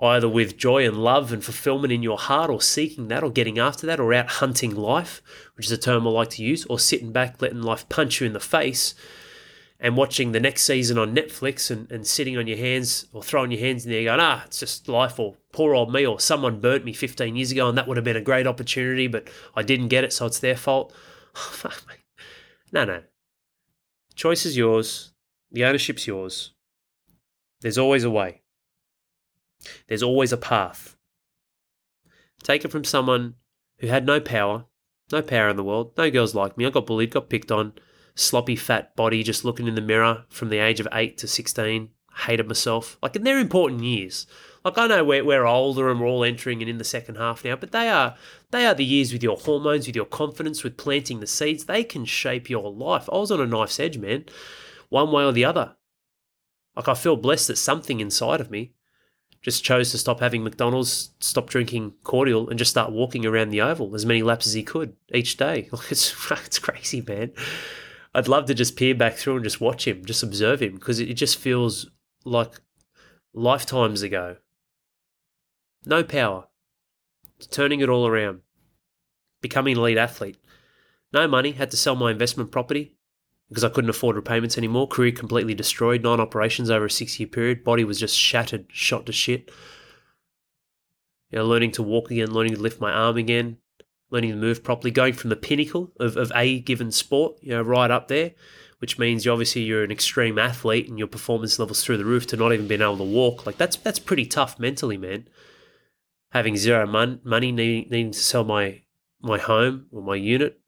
either 0.00 0.28
with 0.28 0.56
joy 0.56 0.86
and 0.86 0.96
love 0.96 1.30
and 1.30 1.44
fulfillment 1.44 1.92
in 1.92 2.02
your 2.02 2.18
heart, 2.18 2.48
or 2.48 2.62
seeking 2.62 3.08
that, 3.08 3.22
or 3.22 3.30
getting 3.30 3.58
after 3.58 3.86
that, 3.86 4.00
or 4.00 4.14
out 4.14 4.28
hunting 4.28 4.74
life, 4.74 5.20
which 5.56 5.66
is 5.66 5.72
a 5.72 5.78
term 5.78 6.06
I 6.06 6.10
like 6.10 6.30
to 6.30 6.42
use, 6.42 6.64
or 6.66 6.78
sitting 6.78 7.12
back, 7.12 7.42
letting 7.42 7.60
life 7.60 7.86
punch 7.90 8.20
you 8.20 8.26
in 8.26 8.32
the 8.32 8.40
face 8.40 8.94
and 9.80 9.96
watching 9.96 10.32
the 10.32 10.40
next 10.40 10.62
season 10.62 10.98
on 10.98 11.14
Netflix 11.14 11.70
and, 11.70 11.90
and 11.90 12.06
sitting 12.06 12.36
on 12.36 12.46
your 12.46 12.56
hands 12.56 13.06
or 13.12 13.22
throwing 13.22 13.52
your 13.52 13.60
hands 13.60 13.84
in 13.84 13.92
there 13.92 14.04
going, 14.04 14.20
ah, 14.20 14.42
it's 14.44 14.58
just 14.58 14.88
life 14.88 15.18
or 15.20 15.36
poor 15.52 15.74
old 15.74 15.92
me 15.92 16.04
or 16.04 16.18
someone 16.18 16.60
burnt 16.60 16.84
me 16.84 16.92
15 16.92 17.36
years 17.36 17.52
ago 17.52 17.68
and 17.68 17.78
that 17.78 17.86
would 17.86 17.96
have 17.96 18.04
been 18.04 18.16
a 18.16 18.20
great 18.20 18.46
opportunity, 18.46 19.06
but 19.06 19.28
I 19.54 19.62
didn't 19.62 19.88
get 19.88 20.04
it, 20.04 20.12
so 20.12 20.26
it's 20.26 20.40
their 20.40 20.56
fault. 20.56 20.92
Oh. 21.64 21.70
No, 22.72 22.84
no. 22.84 23.02
Choice 24.14 24.44
is 24.44 24.56
yours. 24.56 25.12
The 25.50 25.64
ownership's 25.64 26.06
yours. 26.06 26.52
There's 27.60 27.78
always 27.78 28.04
a 28.04 28.10
way. 28.10 28.42
There's 29.86 30.02
always 30.02 30.32
a 30.32 30.36
path. 30.36 30.96
Take 32.42 32.64
it 32.64 32.70
from 32.70 32.84
someone 32.84 33.34
who 33.78 33.88
had 33.88 34.06
no 34.06 34.20
power, 34.20 34.66
no 35.10 35.22
power 35.22 35.48
in 35.48 35.56
the 35.56 35.64
world, 35.64 35.92
no 35.96 36.10
girls 36.10 36.34
like 36.34 36.56
me. 36.56 36.66
I 36.66 36.70
got 36.70 36.86
bullied, 36.86 37.10
got 37.10 37.30
picked 37.30 37.50
on, 37.50 37.72
sloppy 38.18 38.56
fat 38.56 38.96
body 38.96 39.22
just 39.22 39.44
looking 39.44 39.68
in 39.68 39.74
the 39.76 39.80
mirror 39.80 40.24
from 40.28 40.48
the 40.48 40.58
age 40.58 40.80
of 40.80 40.88
8 40.92 41.16
to 41.18 41.28
16 41.28 41.90
hated 42.26 42.48
myself. 42.48 42.98
Like 43.00 43.14
and 43.14 43.26
they're 43.26 43.38
important 43.38 43.84
years. 43.84 44.26
Like 44.64 44.76
i 44.76 44.86
know 44.86 45.04
we're, 45.04 45.24
we're 45.24 45.46
older 45.46 45.88
and 45.88 46.00
we're 46.00 46.08
all 46.08 46.24
entering 46.24 46.60
and 46.60 46.68
in 46.68 46.78
the 46.78 46.84
second 46.84 47.14
half 47.14 47.44
now 47.44 47.54
but 47.56 47.70
they 47.70 47.88
are 47.88 48.16
they 48.50 48.66
are 48.66 48.74
the 48.74 48.84
years 48.84 49.12
with 49.12 49.22
your 49.22 49.36
hormones 49.36 49.86
with 49.86 49.94
your 49.94 50.04
confidence 50.04 50.64
with 50.64 50.76
planting 50.76 51.20
the 51.20 51.26
seeds. 51.26 51.64
They 51.64 51.84
can 51.84 52.04
shape 52.04 52.50
your 52.50 52.70
life. 52.70 53.08
I 53.12 53.18
was 53.18 53.30
on 53.30 53.40
a 53.40 53.46
knife's 53.46 53.78
edge 53.78 53.98
man 53.98 54.24
one 54.88 55.12
way 55.12 55.22
or 55.24 55.32
the 55.32 55.44
other. 55.44 55.76
Like 56.74 56.88
i 56.88 56.94
feel 56.94 57.16
blessed 57.16 57.48
that 57.48 57.56
something 57.56 58.00
inside 58.00 58.40
of 58.40 58.50
me 58.50 58.72
just 59.40 59.62
chose 59.62 59.92
to 59.92 59.98
stop 59.98 60.18
having 60.18 60.42
mcdonald's 60.42 61.12
stop 61.20 61.48
drinking 61.48 61.92
cordial 62.02 62.48
and 62.48 62.58
just 62.58 62.72
start 62.72 62.90
walking 62.90 63.24
around 63.24 63.50
the 63.50 63.60
oval 63.60 63.94
as 63.94 64.04
many 64.04 64.20
laps 64.20 64.48
as 64.48 64.54
he 64.54 64.64
could 64.64 64.96
each 65.14 65.36
day. 65.36 65.70
It's, 65.90 66.12
it's 66.30 66.58
crazy 66.58 67.00
man 67.06 67.30
I'd 68.18 68.26
love 68.26 68.46
to 68.46 68.54
just 68.54 68.74
peer 68.74 68.96
back 68.96 69.14
through 69.14 69.36
and 69.36 69.44
just 69.44 69.60
watch 69.60 69.86
him, 69.86 70.04
just 70.04 70.24
observe 70.24 70.60
him, 70.60 70.74
because 70.74 70.98
it 70.98 71.14
just 71.14 71.38
feels 71.38 71.88
like 72.24 72.60
lifetimes 73.32 74.02
ago. 74.02 74.38
No 75.86 76.02
power. 76.02 76.48
Turning 77.52 77.78
it 77.78 77.88
all 77.88 78.08
around. 78.08 78.40
Becoming 79.40 79.74
an 79.74 79.78
elite 79.78 79.98
athlete. 79.98 80.36
No 81.12 81.28
money, 81.28 81.52
had 81.52 81.70
to 81.70 81.76
sell 81.76 81.94
my 81.94 82.10
investment 82.10 82.50
property 82.50 82.96
because 83.48 83.62
I 83.62 83.68
couldn't 83.68 83.90
afford 83.90 84.16
repayments 84.16 84.58
anymore. 84.58 84.88
Career 84.88 85.12
completely 85.12 85.54
destroyed, 85.54 86.02
nine 86.02 86.18
operations 86.18 86.70
over 86.70 86.86
a 86.86 86.90
six 86.90 87.20
year 87.20 87.28
period. 87.28 87.62
Body 87.62 87.84
was 87.84 88.00
just 88.00 88.18
shattered, 88.18 88.66
shot 88.72 89.06
to 89.06 89.12
shit. 89.12 89.48
You 91.30 91.38
know, 91.38 91.46
learning 91.46 91.70
to 91.72 91.84
walk 91.84 92.10
again, 92.10 92.32
learning 92.32 92.56
to 92.56 92.60
lift 92.60 92.80
my 92.80 92.90
arm 92.90 93.16
again, 93.16 93.58
learning 94.10 94.30
to 94.30 94.36
move 94.36 94.64
properly, 94.64 94.90
going 94.90 95.12
from 95.12 95.30
the 95.30 95.36
pinnacle 95.36 95.92
of, 96.00 96.16
of 96.16 96.32
a 96.34 96.60
given 96.60 96.90
sport, 96.90 97.36
you 97.40 97.50
know, 97.50 97.62
right 97.62 97.90
up 97.90 98.08
there, 98.08 98.32
which 98.78 98.98
means 98.98 99.24
you 99.24 99.32
obviously 99.32 99.62
you're 99.62 99.84
an 99.84 99.90
extreme 99.90 100.38
athlete 100.38 100.88
and 100.88 100.98
your 100.98 101.08
performance 101.08 101.58
levels 101.58 101.82
through 101.82 101.98
the 101.98 102.04
roof 102.04 102.26
to 102.28 102.36
not 102.36 102.52
even 102.52 102.68
being 102.68 102.82
able 102.82 102.96
to 102.96 103.04
walk. 103.04 103.46
Like 103.46 103.58
that's 103.58 103.76
that's 103.76 103.98
pretty 103.98 104.26
tough 104.26 104.58
mentally, 104.58 104.96
man. 104.96 105.28
Having 106.32 106.56
zero 106.56 106.86
mon- 106.86 107.20
money, 107.24 107.52
needing, 107.52 107.90
needing 107.90 108.12
to 108.12 108.18
sell 108.18 108.44
my 108.44 108.82
my 109.20 109.38
home 109.38 109.86
or 109.90 110.02
my 110.02 110.14
unit 110.14 110.60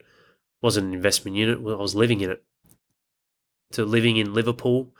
wasn't 0.60 0.88
an 0.88 0.94
investment 0.94 1.36
unit. 1.36 1.58
I 1.58 1.80
was 1.80 1.94
living 1.94 2.20
in 2.20 2.30
it. 2.30 2.44
To 3.72 3.84
living 3.84 4.16
in 4.16 4.34
Liverpool 4.34 4.92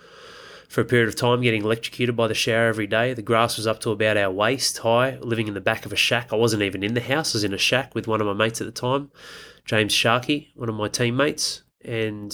for 0.71 0.83
a 0.83 0.85
period 0.85 1.09
of 1.09 1.17
time, 1.17 1.43
getting 1.43 1.65
electrocuted 1.65 2.15
by 2.15 2.29
the 2.29 2.35
shower 2.35 2.69
every 2.69 2.87
day. 2.87 3.13
The 3.13 3.23
grass 3.23 3.57
was 3.57 3.67
up 3.67 3.81
to 3.81 3.91
about 3.91 4.17
our 4.17 4.31
waist 4.31 4.79
high, 4.79 5.19
living 5.19 5.49
in 5.49 5.55
the 5.55 5.61
back 5.61 5.85
of 5.85 5.93
a 5.93 5.97
shack. 5.97 6.33
I 6.33 6.37
wasn't 6.37 6.63
even 6.63 6.85
in 6.85 6.95
the 6.95 7.01
house, 7.01 7.35
I 7.35 7.39
was 7.39 7.45
in 7.45 7.53
a 7.53 7.59
shack 7.59 7.93
with 7.93 8.07
one 8.07 8.21
of 8.21 8.29
my 8.29 8.35
mates 8.35 8.61
at 8.61 8.69
the 8.69 8.73
time, 8.73 9.11
James 9.65 9.93
Sharkey, 9.93 10.53
one 10.55 10.69
of 10.69 10.77
my 10.77 10.87
teammates. 10.87 11.65
And, 11.85 12.33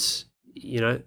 you 0.53 0.83
know, 0.83 1.01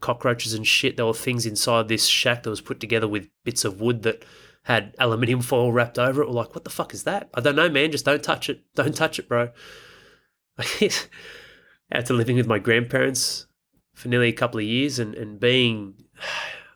cockroaches 0.00 0.54
and 0.54 0.64
shit. 0.64 0.96
There 0.96 1.06
were 1.06 1.12
things 1.12 1.44
inside 1.44 1.88
this 1.88 2.06
shack 2.06 2.44
that 2.44 2.50
was 2.50 2.60
put 2.60 2.78
together 2.78 3.08
with 3.08 3.30
bits 3.42 3.64
of 3.64 3.80
wood 3.80 4.04
that 4.04 4.24
had 4.62 4.94
aluminium 5.00 5.40
foil 5.40 5.72
wrapped 5.72 5.98
over 5.98 6.22
it. 6.22 6.28
We're 6.28 6.34
like, 6.34 6.54
what 6.54 6.62
the 6.62 6.70
fuck 6.70 6.94
is 6.94 7.02
that? 7.02 7.30
I 7.34 7.40
don't 7.40 7.56
know, 7.56 7.68
man. 7.68 7.90
Just 7.90 8.04
don't 8.04 8.22
touch 8.22 8.48
it. 8.48 8.60
Don't 8.76 8.94
touch 8.94 9.18
it, 9.18 9.28
bro. 9.28 9.50
After 11.90 12.14
living 12.14 12.36
with 12.36 12.46
my 12.46 12.60
grandparents 12.60 13.46
for 13.92 14.08
nearly 14.08 14.28
a 14.28 14.32
couple 14.32 14.60
of 14.60 14.66
years 14.66 15.00
and, 15.00 15.14
and 15.16 15.40
being 15.40 15.94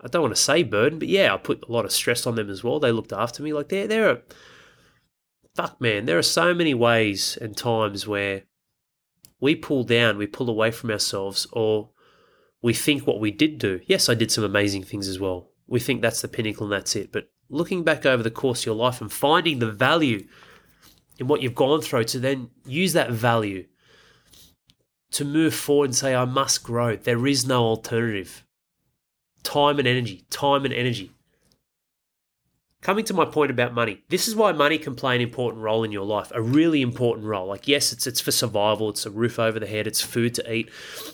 I 0.03 0.09
don't 0.09 0.23
want 0.23 0.35
to 0.35 0.41
say 0.41 0.63
burden, 0.63 0.99
but 0.99 1.09
yeah, 1.09 1.35
I 1.35 1.37
put 1.37 1.65
a 1.69 1.73
lot 1.73 1.85
of 1.85 1.93
stress 1.93 2.27
on 2.27 2.35
them 2.35 2.49
as 2.49 2.65
well. 2.65 2.81
They 2.81 2.93
looked 2.93 3.13
after 3.13 3.43
me. 3.43 3.53
Like 3.53 3.69
there, 3.69 3.87
there 3.87 4.09
are, 4.09 4.23
fuck 5.55 5.81
man, 5.81 6.07
there 6.07 6.19
are 6.19 6.23
so 6.23 6.55
many 6.55 6.75
ways 6.75 7.37
and 7.41 7.57
times 7.57 8.07
where 8.07 8.45
we 9.41 9.55
pull 9.55 9.85
down, 9.85 10.17
we 10.17 10.27
pull 10.27 10.49
away 10.49 10.71
from 10.71 10.91
ourselves, 10.91 11.47
or 11.53 11.91
we 12.63 12.73
think 12.73 13.07
what 13.07 13.21
we 13.21 13.31
did 13.31 13.59
do. 13.59 13.81
Yes, 13.87 14.09
I 14.09 14.15
did 14.15 14.31
some 14.31 14.45
amazing 14.45 14.85
things 14.85 15.09
as 15.09 15.19
well. 15.19 15.51
We 15.67 15.81
think 15.81 16.03
that's 16.03 16.23
the 16.23 16.29
pinnacle 16.29 16.65
and 16.65 16.73
that's 16.73 16.97
it. 16.97 17.13
But 17.13 17.31
looking 17.49 17.85
back 17.85 18.07
over 18.07 18.23
the 18.23 18.31
course 18.31 18.63
of 18.63 18.67
your 18.67 18.75
life 18.75 19.01
and 19.01 19.13
finding 19.13 19.59
the 19.59 19.71
value 19.71 20.27
in 21.19 21.27
what 21.27 21.43
you've 21.43 21.55
gone 21.55 21.81
through 21.81 22.05
to 22.05 22.19
then 22.19 22.51
use 22.65 22.93
that 22.95 23.11
value 23.11 23.67
to 25.13 25.25
move 25.25 25.55
forward 25.55 25.87
and 25.87 25.97
say, 25.97 26.15
I 26.15 26.25
must 26.25 26.63
grow. 26.63 26.97
There 26.97 27.27
is 27.27 27.47
no 27.47 27.65
alternative 27.65 28.45
time 29.43 29.79
and 29.79 29.89
energy, 29.89 30.25
time 30.31 30.65
and 30.65 30.75
energy. 30.75 31.13
Coming 32.83 33.05
to 33.05 33.15
my 33.15 33.27
point 33.27 33.51
about 33.51 33.75
money, 33.75 34.03
this 34.09 34.27
is 34.27 34.35
why 34.35 34.53
money 34.53 34.79
can 34.79 34.95
play 34.95 35.15
an 35.15 35.21
important 35.21 35.63
role 35.63 35.85
in 35.85 35.93
your 35.93 36.07
life, 36.07 36.33
a 36.35 36.41
really 36.41 36.81
important 36.81 37.27
role. 37.27 37.47
Like, 37.47 37.69
yes, 37.69 37.93
it's 37.93 38.07
it's 38.07 38.23
for 38.23 38.31
survival, 38.31 38.89
it's 38.89 39.05
a 39.05 39.11
roof 39.11 39.39
over 39.39 39.61
the 39.61 39.67
head, 39.67 39.87
it's 39.87 40.01
food 40.01 40.35
to 40.37 40.53
eat. 40.53 40.71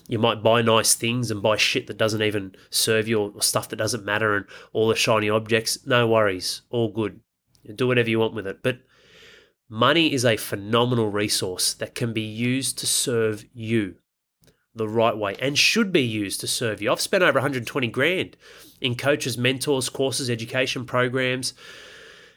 You 0.06 0.20
might 0.20 0.44
buy 0.44 0.62
nice 0.62 0.94
things 0.94 1.28
and 1.28 1.42
buy 1.42 1.56
shit 1.56 1.88
that 1.88 1.98
doesn't 1.98 2.22
even 2.22 2.54
serve 2.70 3.08
you 3.08 3.20
or 3.20 3.42
stuff 3.42 3.68
that 3.70 3.76
doesn't 3.76 4.04
matter 4.04 4.36
and 4.36 4.46
all 4.72 4.86
the 4.86 4.94
shiny 4.94 5.28
objects. 5.28 5.84
No 5.84 6.06
worries, 6.06 6.62
all 6.70 6.88
good. 6.88 7.18
Do 7.74 7.88
whatever 7.88 8.10
you 8.10 8.20
want 8.20 8.34
with 8.34 8.46
it. 8.46 8.62
But 8.62 8.82
money 9.68 10.12
is 10.12 10.24
a 10.24 10.36
phenomenal 10.36 11.10
resource 11.10 11.74
that 11.74 11.96
can 11.96 12.12
be 12.12 12.22
used 12.22 12.78
to 12.78 12.86
serve 12.86 13.44
you 13.52 13.96
the 14.76 14.88
right 14.88 15.16
way 15.16 15.36
and 15.40 15.58
should 15.58 15.92
be 15.92 16.02
used 16.02 16.40
to 16.40 16.46
serve 16.46 16.80
you. 16.80 16.92
I've 16.92 17.00
spent 17.00 17.22
over 17.22 17.38
120 17.38 17.88
grand 17.88 18.36
in 18.80 18.94
coaches, 18.94 19.38
mentors, 19.38 19.88
courses, 19.88 20.30
education 20.30 20.84
programs, 20.84 21.54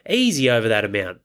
easy 0.10 0.50
over 0.50 0.68
that 0.68 0.86
amount 0.86 1.20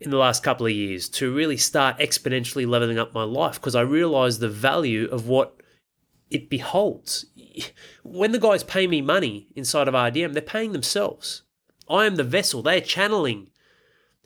in 0.00 0.10
the 0.10 0.18
last 0.18 0.42
couple 0.42 0.66
of 0.66 0.72
years 0.72 1.08
to 1.08 1.34
really 1.34 1.56
start 1.56 1.98
exponentially 1.98 2.68
leveling 2.68 2.98
up 2.98 3.14
my 3.14 3.22
life 3.22 3.54
because 3.54 3.74
I 3.74 3.80
realized 3.80 4.40
the 4.40 4.48
value 4.48 5.08
of 5.08 5.26
what 5.26 5.56
it 6.30 6.50
beholds. 6.50 7.26
When 8.02 8.32
the 8.32 8.38
guys 8.38 8.62
pay 8.62 8.86
me 8.86 9.00
money 9.00 9.48
inside 9.56 9.88
of 9.88 9.94
RDM, 9.94 10.34
they're 10.34 10.42
paying 10.42 10.72
themselves. 10.72 11.42
I 11.88 12.04
am 12.04 12.16
the 12.16 12.24
vessel. 12.24 12.62
They 12.62 12.78
are 12.78 12.84
channeling 12.84 13.50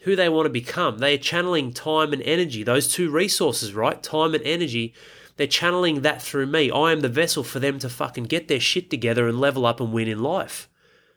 who 0.00 0.16
they 0.16 0.28
want 0.28 0.46
to 0.46 0.50
become. 0.50 0.98
They 0.98 1.14
are 1.14 1.18
channeling 1.18 1.72
time 1.72 2.12
and 2.12 2.22
energy, 2.22 2.62
those 2.62 2.88
two 2.92 3.10
resources, 3.10 3.74
right? 3.74 4.02
Time 4.02 4.34
and 4.34 4.42
energy 4.44 4.94
they're 5.40 5.46
channeling 5.46 6.02
that 6.02 6.20
through 6.20 6.46
me. 6.46 6.70
I 6.70 6.92
am 6.92 7.00
the 7.00 7.08
vessel 7.08 7.42
for 7.42 7.60
them 7.60 7.78
to 7.78 7.88
fucking 7.88 8.24
get 8.24 8.48
their 8.48 8.60
shit 8.60 8.90
together 8.90 9.26
and 9.26 9.40
level 9.40 9.64
up 9.64 9.80
and 9.80 9.90
win 9.90 10.06
in 10.06 10.22
life. 10.22 10.68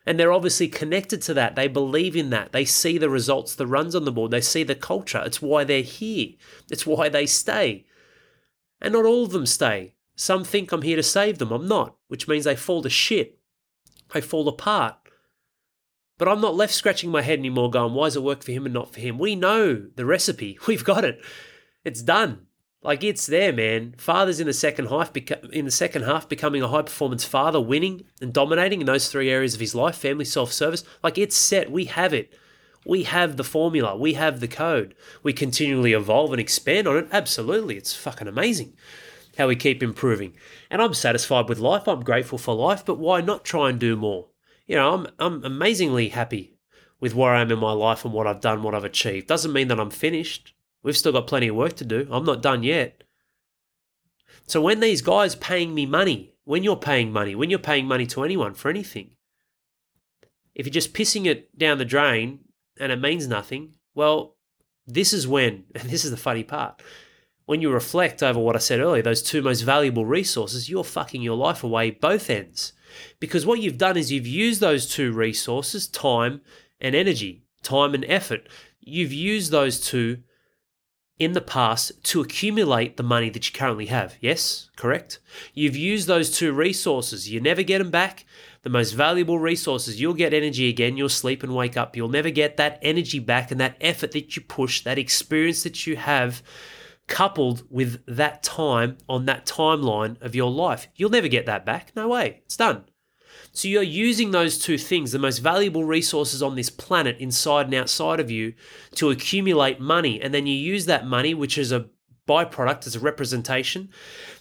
And 0.05 0.17
they're 0.17 0.31
obviously 0.31 0.69
connected 0.69 1.21
to 1.23 1.33
that. 1.33 1.55
They 1.55 1.67
believe 1.67 2.15
in 2.15 2.29
that. 2.29 2.53
They 2.53 2.63
see 2.63 2.97
the 2.97 3.09
results, 3.09 3.53
the 3.53 3.67
runs 3.67 3.95
on 3.95 4.05
the 4.05 4.13
board. 4.13 4.31
They 4.31 4.39
see 4.39 4.63
the 4.63 4.75
culture. 4.75 5.21
It's 5.25 5.41
why 5.41 5.65
they're 5.65 5.81
here. 5.81 6.29
It's 6.71 6.86
why 6.86 7.09
they 7.09 7.25
stay. 7.25 7.86
And 8.79 8.93
not 8.93 9.03
all 9.03 9.25
of 9.25 9.31
them 9.31 9.45
stay. 9.45 9.95
Some 10.15 10.45
think 10.45 10.71
I'm 10.71 10.83
here 10.83 10.95
to 10.95 11.03
save 11.03 11.38
them. 11.38 11.51
I'm 11.51 11.67
not, 11.67 11.97
which 12.07 12.27
means 12.27 12.45
they 12.45 12.55
fall 12.55 12.81
to 12.83 12.89
shit. 12.89 13.39
They 14.13 14.21
fall 14.21 14.47
apart. 14.47 14.95
But 16.17 16.29
I'm 16.29 16.39
not 16.39 16.55
left 16.55 16.73
scratching 16.73 17.12
my 17.12 17.23
head 17.23 17.39
anymore 17.39 17.69
going, 17.69 17.93
why 17.93 18.07
does 18.07 18.15
it 18.15 18.23
work 18.23 18.43
for 18.43 18.53
him 18.53 18.65
and 18.65 18.73
not 18.73 18.93
for 18.93 19.01
him? 19.01 19.19
We 19.19 19.36
know 19.36 19.88
the 19.95 20.05
recipe. 20.05 20.59
We've 20.67 20.86
got 20.86 21.03
it. 21.03 21.19
It's 21.83 22.01
done. 22.01 22.47
Like 22.84 23.04
it's 23.04 23.26
there, 23.26 23.54
man. 23.54 23.96
Father's 23.98 24.41
in 24.41 24.48
the 24.48 24.54
second 24.54 24.88
half, 24.88 25.15
in 25.54 25.65
the 25.65 25.72
second 25.72 26.04
half, 26.04 26.28
becoming 26.28 26.62
a 26.62 26.67
high 26.67 26.82
performance 26.82 27.24
father, 27.24 27.62
winning 27.62 28.04
and 28.22 28.34
dominating 28.34 28.82
in 28.82 28.88
those 28.88 29.10
three 29.10 29.30
areas 29.30 29.54
of 29.54 29.62
his 29.62 29.74
life: 29.74 29.96
family, 29.96 30.26
self 30.26 30.52
service. 30.52 30.84
Like 31.02 31.17
it's 31.17 31.36
set. 31.36 31.72
We 31.72 31.86
have 31.86 32.13
it. 32.13 32.34
We 32.86 33.04
have 33.04 33.38
the 33.38 33.46
formula. 33.46 33.96
We 33.96 34.13
have 34.15 34.41
the 34.41 34.50
code. 34.50 34.93
We 35.24 35.32
continually 35.32 35.93
evolve 35.93 36.34
and 36.34 36.41
expand 36.41 36.86
on 36.88 36.98
it. 36.98 37.08
Absolutely, 37.12 37.78
it's 37.78 37.96
fucking 37.96 38.28
amazing. 38.28 38.74
how 39.38 39.48
we 39.48 39.56
keep 39.56 39.82
improving. 39.82 40.36
And 40.69 40.82
I'm 40.82 40.93
satisfied 40.93 41.50
with 41.50 41.60
life. 41.60 41.88
I'm 41.88 42.04
grateful 42.04 42.38
for 42.38 42.54
life, 42.54 42.86
but 42.86 43.00
why 43.00 43.22
not 43.22 43.46
try 43.46 43.69
and 43.69 43.80
do 43.80 43.96
more? 43.96 44.28
You 44.67 44.76
know, 44.76 44.93
I'm 44.93 45.08
I'm 45.19 45.43
amazingly 45.46 46.10
happy 46.10 46.58
with 47.00 47.15
where 47.15 47.34
I 47.34 47.41
am 47.41 47.52
in 47.52 47.60
my 47.60 47.72
life 47.74 48.06
and 48.06 48.13
what 48.13 48.28
I've 48.28 48.41
done, 48.41 48.63
what 48.63 48.76
I've 48.76 48.84
achieved. 48.86 49.28
Doesn't 49.28 49.54
mean 49.54 49.67
that 49.69 49.80
I'm 49.80 49.89
finished. 49.89 50.52
We've 50.84 50.98
still 50.98 51.13
got 51.13 51.28
plenty 51.28 51.48
of 51.48 51.56
work 51.56 51.76
to 51.78 51.86
do. 51.86 52.08
I'm 52.12 52.26
not 52.26 52.41
done 52.41 52.62
yet. 52.62 53.04
So 54.46 54.62
when 54.62 54.82
these 54.82 55.02
guys 55.02 55.36
paying 55.36 55.74
me 55.74 55.86
money, 55.86 56.36
when 56.43 56.63
you're 56.63 56.76
paying 56.76 57.12
money, 57.12 57.36
when 57.36 57.50
you're 57.50 57.60
paying 57.60 57.88
money 57.88 58.06
to 58.08 58.24
anyone 58.24 58.54
for 58.54 58.69
anything, 58.69 59.12
if 60.54 60.65
you're 60.65 60.74
just 60.74 60.93
pissing 60.93 61.26
it 61.26 61.58
down 61.58 61.78
the 61.78 61.86
drain 61.86 62.39
and 62.80 62.91
it 62.91 63.00
means 63.00 63.28
nothing, 63.28 63.74
well, 63.96 64.36
this 64.86 65.13
is 65.13 65.28
when, 65.28 65.63
and 65.76 65.89
this 65.89 66.04
is 66.04 66.12
the 66.12 66.17
funny 66.17 66.43
part, 66.43 66.82
when 67.46 67.62
you 67.62 67.72
reflect 67.72 68.24
over 68.24 68.39
what 68.39 68.56
I 68.56 68.60
said 68.60 68.80
earlier, 68.80 69.02
those 69.02 69.22
two 69.22 69.41
most 69.41 69.62
valuable 69.62 70.06
resources, 70.06 70.69
you're 70.69 70.84
fucking 70.84 71.22
your 71.22 71.36
life 71.36 71.63
away 71.63 71.91
both 71.91 72.30
ends. 72.30 72.74
Because 73.19 73.46
what 73.46 73.60
you've 73.60 73.78
done 73.78 73.98
is 73.98 74.12
you've 74.12 74.28
used 74.28 74.62
those 74.62 74.88
two 74.88 75.12
resources, 75.12 75.88
time 75.88 76.41
and 76.80 76.96
energy, 76.96 77.43
time 77.62 77.93
and 77.93 78.06
effort. 78.06 78.48
You've 78.80 79.12
used 79.12 79.52
those 79.52 79.80
two 79.80 80.19
in 81.19 81.34
the 81.34 81.41
past 81.41 82.04
to 82.04 82.21
accumulate 82.21 82.97
the 82.97 83.04
money 83.04 83.30
that 83.30 83.47
you 83.47 83.58
currently 83.58 83.86
have. 83.86 84.15
Yes, 84.19 84.69
correct? 84.76 85.19
You've 85.54 85.76
used 85.76 86.08
those 86.08 86.36
two 86.36 86.54
resources. 86.54 87.30
You 87.30 87.39
never 87.39 87.63
get 87.63 87.80
them 87.80 87.91
back. 87.91 88.26
The 88.63 88.69
most 88.69 88.91
valuable 88.91 89.39
resources, 89.39 89.99
you'll 89.99 90.13
get 90.13 90.34
energy 90.34 90.69
again, 90.69 90.95
you'll 90.95 91.10
sleep 91.10 91.43
and 91.43 91.54
wake 91.54 91.76
up. 91.76 91.95
You'll 91.95 92.08
never 92.08 92.30
get 92.30 92.58
that 92.58 92.80
energy 92.82 93.19
back 93.19 93.52
and 93.52 93.60
that 93.60 93.78
effort 93.82 94.13
that 94.13 94.36
you 94.36 94.41
push, 94.41 94.84
that 94.84 94.97
experience 94.97 95.63
that 95.63 95.86
you 95.86 95.97
have 95.97 96.41
coupled 97.08 97.63
with 97.69 98.02
that 98.06 98.41
time 98.41 98.97
on 99.10 99.26
that 99.26 99.45
timeline 99.45 100.19
of 100.21 100.34
your 100.34 100.49
life. 100.49 100.88
You'll 100.95 101.10
never 101.10 101.28
get 101.28 101.45
that 101.45 101.65
back. 101.65 101.91
No 101.95 102.08
way. 102.08 102.41
It's 102.45 102.58
done. 102.58 102.86
So 103.55 103.67
you're 103.67 103.83
using 103.83 104.31
those 104.31 104.57
two 104.57 104.79
things, 104.79 105.11
the 105.11 105.19
most 105.19 105.37
valuable 105.37 105.85
resources 105.85 106.41
on 106.41 106.55
this 106.55 106.71
planet 106.71 107.17
inside 107.19 107.67
and 107.67 107.75
outside 107.75 108.19
of 108.19 108.31
you, 108.31 108.55
to 108.95 109.11
accumulate 109.11 109.79
money. 109.79 110.19
And 110.19 110.33
then 110.33 110.47
you 110.47 110.55
use 110.55 110.87
that 110.87 111.05
money, 111.05 111.35
which 111.35 111.57
is 111.57 111.71
a 111.71 111.85
byproduct, 112.27 112.87
as 112.87 112.95
a 112.95 112.99
representation. 112.99 113.89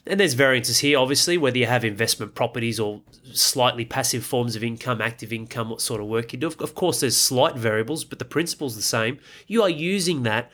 And 0.06 0.18
there's 0.18 0.32
variances 0.32 0.78
here, 0.78 0.98
obviously, 0.98 1.36
whether 1.36 1.58
you 1.58 1.66
have 1.66 1.84
investment 1.84 2.34
properties 2.34 2.80
or 2.80 3.02
slightly 3.34 3.84
passive 3.84 4.24
forms 4.24 4.56
of 4.56 4.64
income, 4.64 5.02
active 5.02 5.30
income, 5.30 5.68
what 5.68 5.82
sort 5.82 6.00
of 6.00 6.06
work 6.06 6.32
you 6.32 6.38
do. 6.38 6.46
Of 6.46 6.74
course, 6.74 7.00
there's 7.00 7.16
slight 7.16 7.56
variables, 7.56 8.04
but 8.04 8.18
the 8.18 8.24
principle's 8.24 8.76
the 8.76 8.82
same. 8.82 9.18
You 9.46 9.62
are 9.62 9.68
using 9.68 10.22
that, 10.22 10.50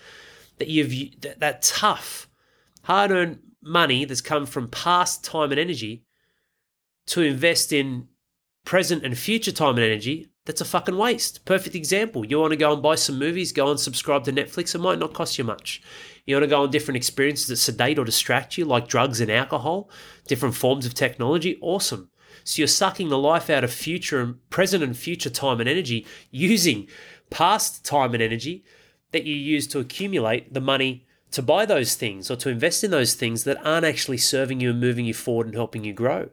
that 0.59 0.67
you've 0.67 1.21
that, 1.21 1.39
that 1.39 1.63
tough, 1.63 2.29
hard-earned 2.83 3.39
money 3.63 4.05
that's 4.05 4.21
come 4.21 4.47
from 4.47 4.69
past 4.69 5.23
time 5.23 5.53
and 5.53 5.61
energy 5.61 6.03
to 7.07 7.23
invest 7.23 7.73
in 7.73 8.09
present 8.69 9.03
and 9.03 9.17
future 9.17 9.51
time 9.51 9.77
and 9.77 9.85
energy, 9.85 10.29
that's 10.45 10.61
a 10.61 10.65
fucking 10.67 10.99
waste. 10.99 11.43
Perfect 11.47 11.75
example. 11.75 12.27
You 12.27 12.39
want 12.39 12.51
to 12.51 12.57
go 12.59 12.75
and 12.75 12.83
buy 12.83 12.97
some 12.97 13.19
movies, 13.19 13.51
go 13.51 13.71
and 13.71 13.81
subscribe 13.81 14.25
to 14.25 14.31
Netflix, 14.31 14.75
it 14.75 14.79
might 14.79 14.99
not 14.99 15.15
cost 15.15 15.39
you 15.39 15.45
much. 15.45 15.81
You 16.27 16.35
want 16.35 16.43
to 16.43 16.49
go 16.49 16.65
on 16.65 16.71
different 16.71 16.99
experiences 16.99 17.47
that 17.47 17.57
sedate 17.57 17.99
or 17.99 18.05
distract 18.05 18.59
you, 18.59 18.67
like 18.67 18.87
drugs 18.87 19.23
and 19.23 19.31
alcohol, 19.31 19.89
different 20.27 20.55
forms 20.55 20.85
of 20.85 20.93
technology, 20.93 21.57
awesome. 21.63 22.11
So 22.45 22.61
you're 22.61 22.69
sucking 22.69 23.09
the 23.09 23.17
life 23.17 23.49
out 23.49 23.65
of 23.65 23.73
future 23.73 24.21
and 24.21 24.51
present 24.51 24.85
and 24.85 24.95
future 24.95 25.31
time 25.31 25.61
and 25.61 25.69
energy 25.69 26.07
using 26.31 26.89
past 27.31 27.87
time 27.87 28.13
and 28.13 28.23
energy 28.23 28.67
that 29.13 29.25
you 29.25 29.35
use 29.35 29.67
to 29.69 29.79
accumulate 29.79 30.53
the 30.53 30.61
money 30.61 31.07
to 31.31 31.41
buy 31.41 31.65
those 31.65 31.95
things 31.95 32.31
or 32.31 32.37
to 32.37 32.51
invest 32.51 32.85
in 32.85 32.91
those 32.91 33.15
things 33.15 33.45
that 33.45 33.67
aren't 33.67 33.87
actually 33.87 34.19
serving 34.19 34.61
you 34.61 34.69
and 34.69 34.79
moving 34.79 35.07
you 35.07 35.15
forward 35.15 35.47
and 35.47 35.55
helping 35.55 35.85
you 35.85 35.95
grow. 35.95 36.29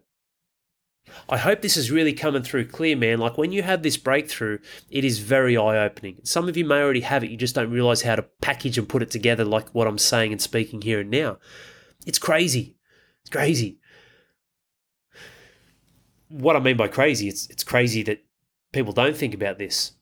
I 1.30 1.38
hope 1.38 1.62
this 1.62 1.78
is 1.78 1.92
really 1.92 2.14
coming 2.14 2.44
through 2.44 2.68
clear, 2.68 2.96
man. 2.96 3.20
Like 3.20 3.38
when 3.38 3.52
you 3.52 3.64
have 3.64 3.84
this 3.84 3.98
breakthrough, 3.98 4.60
it 4.90 5.04
is 5.04 5.20
very 5.20 5.58
eye 5.58 5.84
opening. 5.84 6.20
Some 6.24 6.48
of 6.50 6.58
you 6.58 6.66
may 6.66 6.82
already 6.82 7.02
have 7.02 7.24
it, 7.24 7.32
you 7.32 7.38
just 7.38 7.56
don't 7.56 7.72
realize 7.72 8.02
how 8.02 8.16
to 8.16 8.24
package 8.42 8.78
and 8.78 8.90
put 8.90 9.02
it 9.02 9.12
together, 9.12 9.44
like 9.44 9.70
what 9.70 9.88
I'm 9.88 9.98
saying 9.98 10.32
and 10.32 10.42
speaking 10.42 10.82
here 10.82 11.00
and 11.00 11.10
now. 11.10 11.38
It's 12.06 12.20
crazy. 12.20 12.76
It's 13.22 13.30
crazy. 13.30 13.80
What 16.28 16.56
I 16.56 16.60
mean 16.60 16.78
by 16.78 16.88
crazy, 16.88 17.28
it's 17.28 17.48
it's 17.50 17.64
crazy 17.64 18.04
that 18.04 18.24
people 18.72 18.94
don't 18.94 19.16
think 19.16 19.34
about 19.34 19.58
this. 19.58 19.94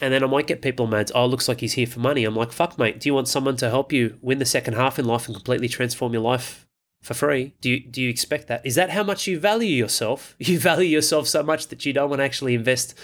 And 0.00 0.12
then 0.12 0.22
I 0.22 0.26
might 0.26 0.46
get 0.46 0.62
people 0.62 0.86
mad, 0.86 1.10
oh, 1.14 1.26
looks 1.26 1.48
like 1.48 1.60
he's 1.60 1.74
here 1.74 1.86
for 1.86 2.00
money. 2.00 2.24
I'm 2.24 2.36
like, 2.36 2.52
fuck, 2.52 2.78
mate, 2.78 3.00
do 3.00 3.08
you 3.08 3.14
want 3.14 3.28
someone 3.28 3.56
to 3.58 3.70
help 3.70 3.92
you 3.92 4.18
win 4.20 4.38
the 4.38 4.44
second 4.44 4.74
half 4.74 4.98
in 4.98 5.04
life 5.06 5.26
and 5.26 5.34
completely 5.34 5.68
transform 5.68 6.12
your 6.12 6.22
life 6.22 6.65
for 7.06 7.14
free. 7.14 7.54
Do 7.60 7.70
you 7.70 7.80
do 7.80 8.02
you 8.02 8.10
expect 8.10 8.48
that? 8.48 8.66
Is 8.66 8.74
that 8.74 8.90
how 8.90 9.04
much 9.04 9.28
you 9.28 9.38
value 9.38 9.74
yourself? 9.74 10.34
You 10.46 10.58
value 10.58 10.88
yourself 10.88 11.28
so 11.28 11.42
much 11.42 11.68
that 11.68 11.86
you 11.86 11.92
don't 11.92 12.10
want 12.10 12.20
to 12.20 12.24
actually 12.24 12.54
invest 12.54 12.94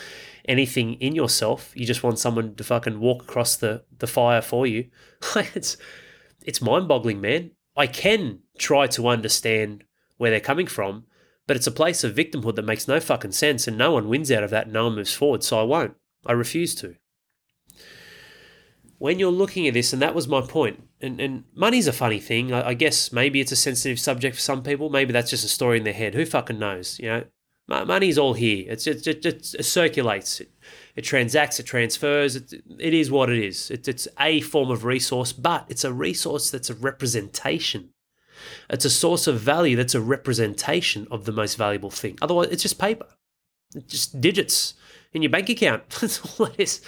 anything 0.44 0.94
in 0.94 1.14
yourself. 1.14 1.70
You 1.74 1.86
just 1.86 2.02
want 2.02 2.18
someone 2.18 2.56
to 2.56 2.64
fucking 2.64 2.98
walk 2.98 3.22
across 3.22 3.54
the, 3.56 3.84
the 3.98 4.08
fire 4.08 4.42
for 4.42 4.66
you. 4.66 4.88
it's 5.54 5.76
it's 6.44 6.60
mind 6.60 6.88
boggling, 6.88 7.20
man. 7.20 7.52
I 7.76 7.86
can 7.86 8.40
try 8.58 8.88
to 8.88 9.06
understand 9.06 9.84
where 10.16 10.30
they're 10.30 10.40
coming 10.40 10.66
from, 10.66 11.04
but 11.46 11.56
it's 11.56 11.68
a 11.68 11.72
place 11.72 12.02
of 12.02 12.16
victimhood 12.16 12.56
that 12.56 12.64
makes 12.64 12.88
no 12.88 12.98
fucking 12.98 13.32
sense 13.32 13.68
and 13.68 13.78
no 13.78 13.92
one 13.92 14.08
wins 14.08 14.32
out 14.32 14.42
of 14.42 14.50
that 14.50 14.68
no 14.68 14.84
one 14.84 14.96
moves 14.96 15.14
forward, 15.14 15.44
so 15.44 15.60
I 15.60 15.62
won't. 15.62 15.94
I 16.26 16.32
refuse 16.32 16.74
to 16.76 16.96
when 19.02 19.18
you're 19.18 19.32
looking 19.32 19.66
at 19.66 19.74
this, 19.74 19.92
and 19.92 20.00
that 20.00 20.14
was 20.14 20.28
my 20.28 20.40
point, 20.40 20.80
and, 21.00 21.20
and 21.20 21.42
money's 21.56 21.88
a 21.88 21.92
funny 21.92 22.20
thing. 22.20 22.52
I, 22.52 22.68
I, 22.68 22.74
guess 22.74 23.10
maybe 23.10 23.40
it's 23.40 23.50
a 23.50 23.56
sensitive 23.56 23.98
subject 23.98 24.36
for 24.36 24.40
some 24.40 24.62
people. 24.62 24.90
Maybe 24.90 25.12
that's 25.12 25.30
just 25.30 25.44
a 25.44 25.48
story 25.48 25.78
in 25.78 25.82
their 25.82 25.92
head. 25.92 26.14
Who 26.14 26.24
fucking 26.24 26.60
knows? 26.60 27.00
You 27.00 27.08
know, 27.08 27.84
money's 27.84 28.16
all 28.16 28.34
here. 28.34 28.64
It's 28.68 28.86
it, 28.86 29.04
it, 29.08 29.26
it, 29.26 29.54
it 29.58 29.64
circulates. 29.64 30.40
It, 30.40 30.52
it 30.94 31.02
transacts. 31.02 31.58
It 31.58 31.64
transfers. 31.64 32.36
It, 32.36 32.52
it 32.78 32.94
is 32.94 33.10
what 33.10 33.28
it 33.28 33.44
is. 33.44 33.72
It, 33.72 33.88
it's 33.88 34.06
a 34.20 34.40
form 34.40 34.70
of 34.70 34.84
resource, 34.84 35.32
but 35.32 35.66
it's 35.68 35.82
a 35.82 35.92
resource 35.92 36.52
that's 36.52 36.70
a 36.70 36.74
representation. 36.74 37.88
It's 38.70 38.84
a 38.84 38.90
source 38.90 39.26
of 39.26 39.40
value 39.40 39.74
that's 39.74 39.96
a 39.96 40.00
representation 40.00 41.08
of 41.10 41.24
the 41.24 41.32
most 41.32 41.56
valuable 41.56 41.90
thing. 41.90 42.18
Otherwise, 42.22 42.50
it's 42.52 42.62
just 42.62 42.78
paper. 42.78 43.08
It's 43.74 43.90
just 43.90 44.20
digits 44.20 44.74
in 45.12 45.22
your 45.22 45.30
bank 45.30 45.48
account. 45.48 45.88
That's 46.00 46.38
all 46.38 46.46
it 46.46 46.60
is 46.60 46.82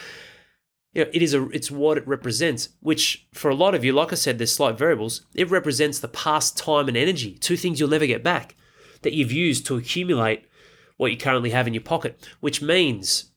you 0.94 1.04
know, 1.04 1.10
it 1.12 1.22
is 1.22 1.34
a 1.34 1.48
it's 1.50 1.70
what 1.70 1.98
it 1.98 2.06
represents, 2.06 2.68
which 2.80 3.26
for 3.34 3.50
a 3.50 3.54
lot 3.54 3.74
of 3.74 3.84
you, 3.84 3.92
like 3.92 4.12
I 4.12 4.16
said, 4.16 4.38
there's 4.38 4.54
slight 4.54 4.78
variables. 4.78 5.22
It 5.34 5.50
represents 5.50 5.98
the 5.98 6.08
past 6.08 6.56
time 6.56 6.88
and 6.88 6.96
energy, 6.96 7.32
two 7.32 7.56
things 7.56 7.80
you'll 7.80 7.88
never 7.88 8.06
get 8.06 8.22
back, 8.22 8.56
that 9.02 9.12
you've 9.12 9.32
used 9.32 9.66
to 9.66 9.76
accumulate 9.76 10.46
what 10.96 11.10
you 11.10 11.16
currently 11.16 11.50
have 11.50 11.66
in 11.66 11.74
your 11.74 11.82
pocket, 11.82 12.28
which 12.40 12.62
means 12.62 13.32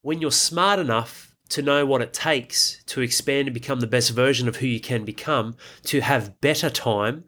when 0.00 0.20
you're 0.20 0.30
smart 0.30 0.78
enough 0.78 1.36
to 1.50 1.60
know 1.60 1.84
what 1.84 2.00
it 2.00 2.14
takes 2.14 2.82
to 2.84 3.02
expand 3.02 3.46
and 3.46 3.54
become 3.54 3.80
the 3.80 3.86
best 3.86 4.10
version 4.10 4.48
of 4.48 4.56
who 4.56 4.66
you 4.66 4.80
can 4.80 5.04
become, 5.04 5.54
to 5.84 6.00
have 6.00 6.40
better 6.40 6.70
time, 6.70 7.24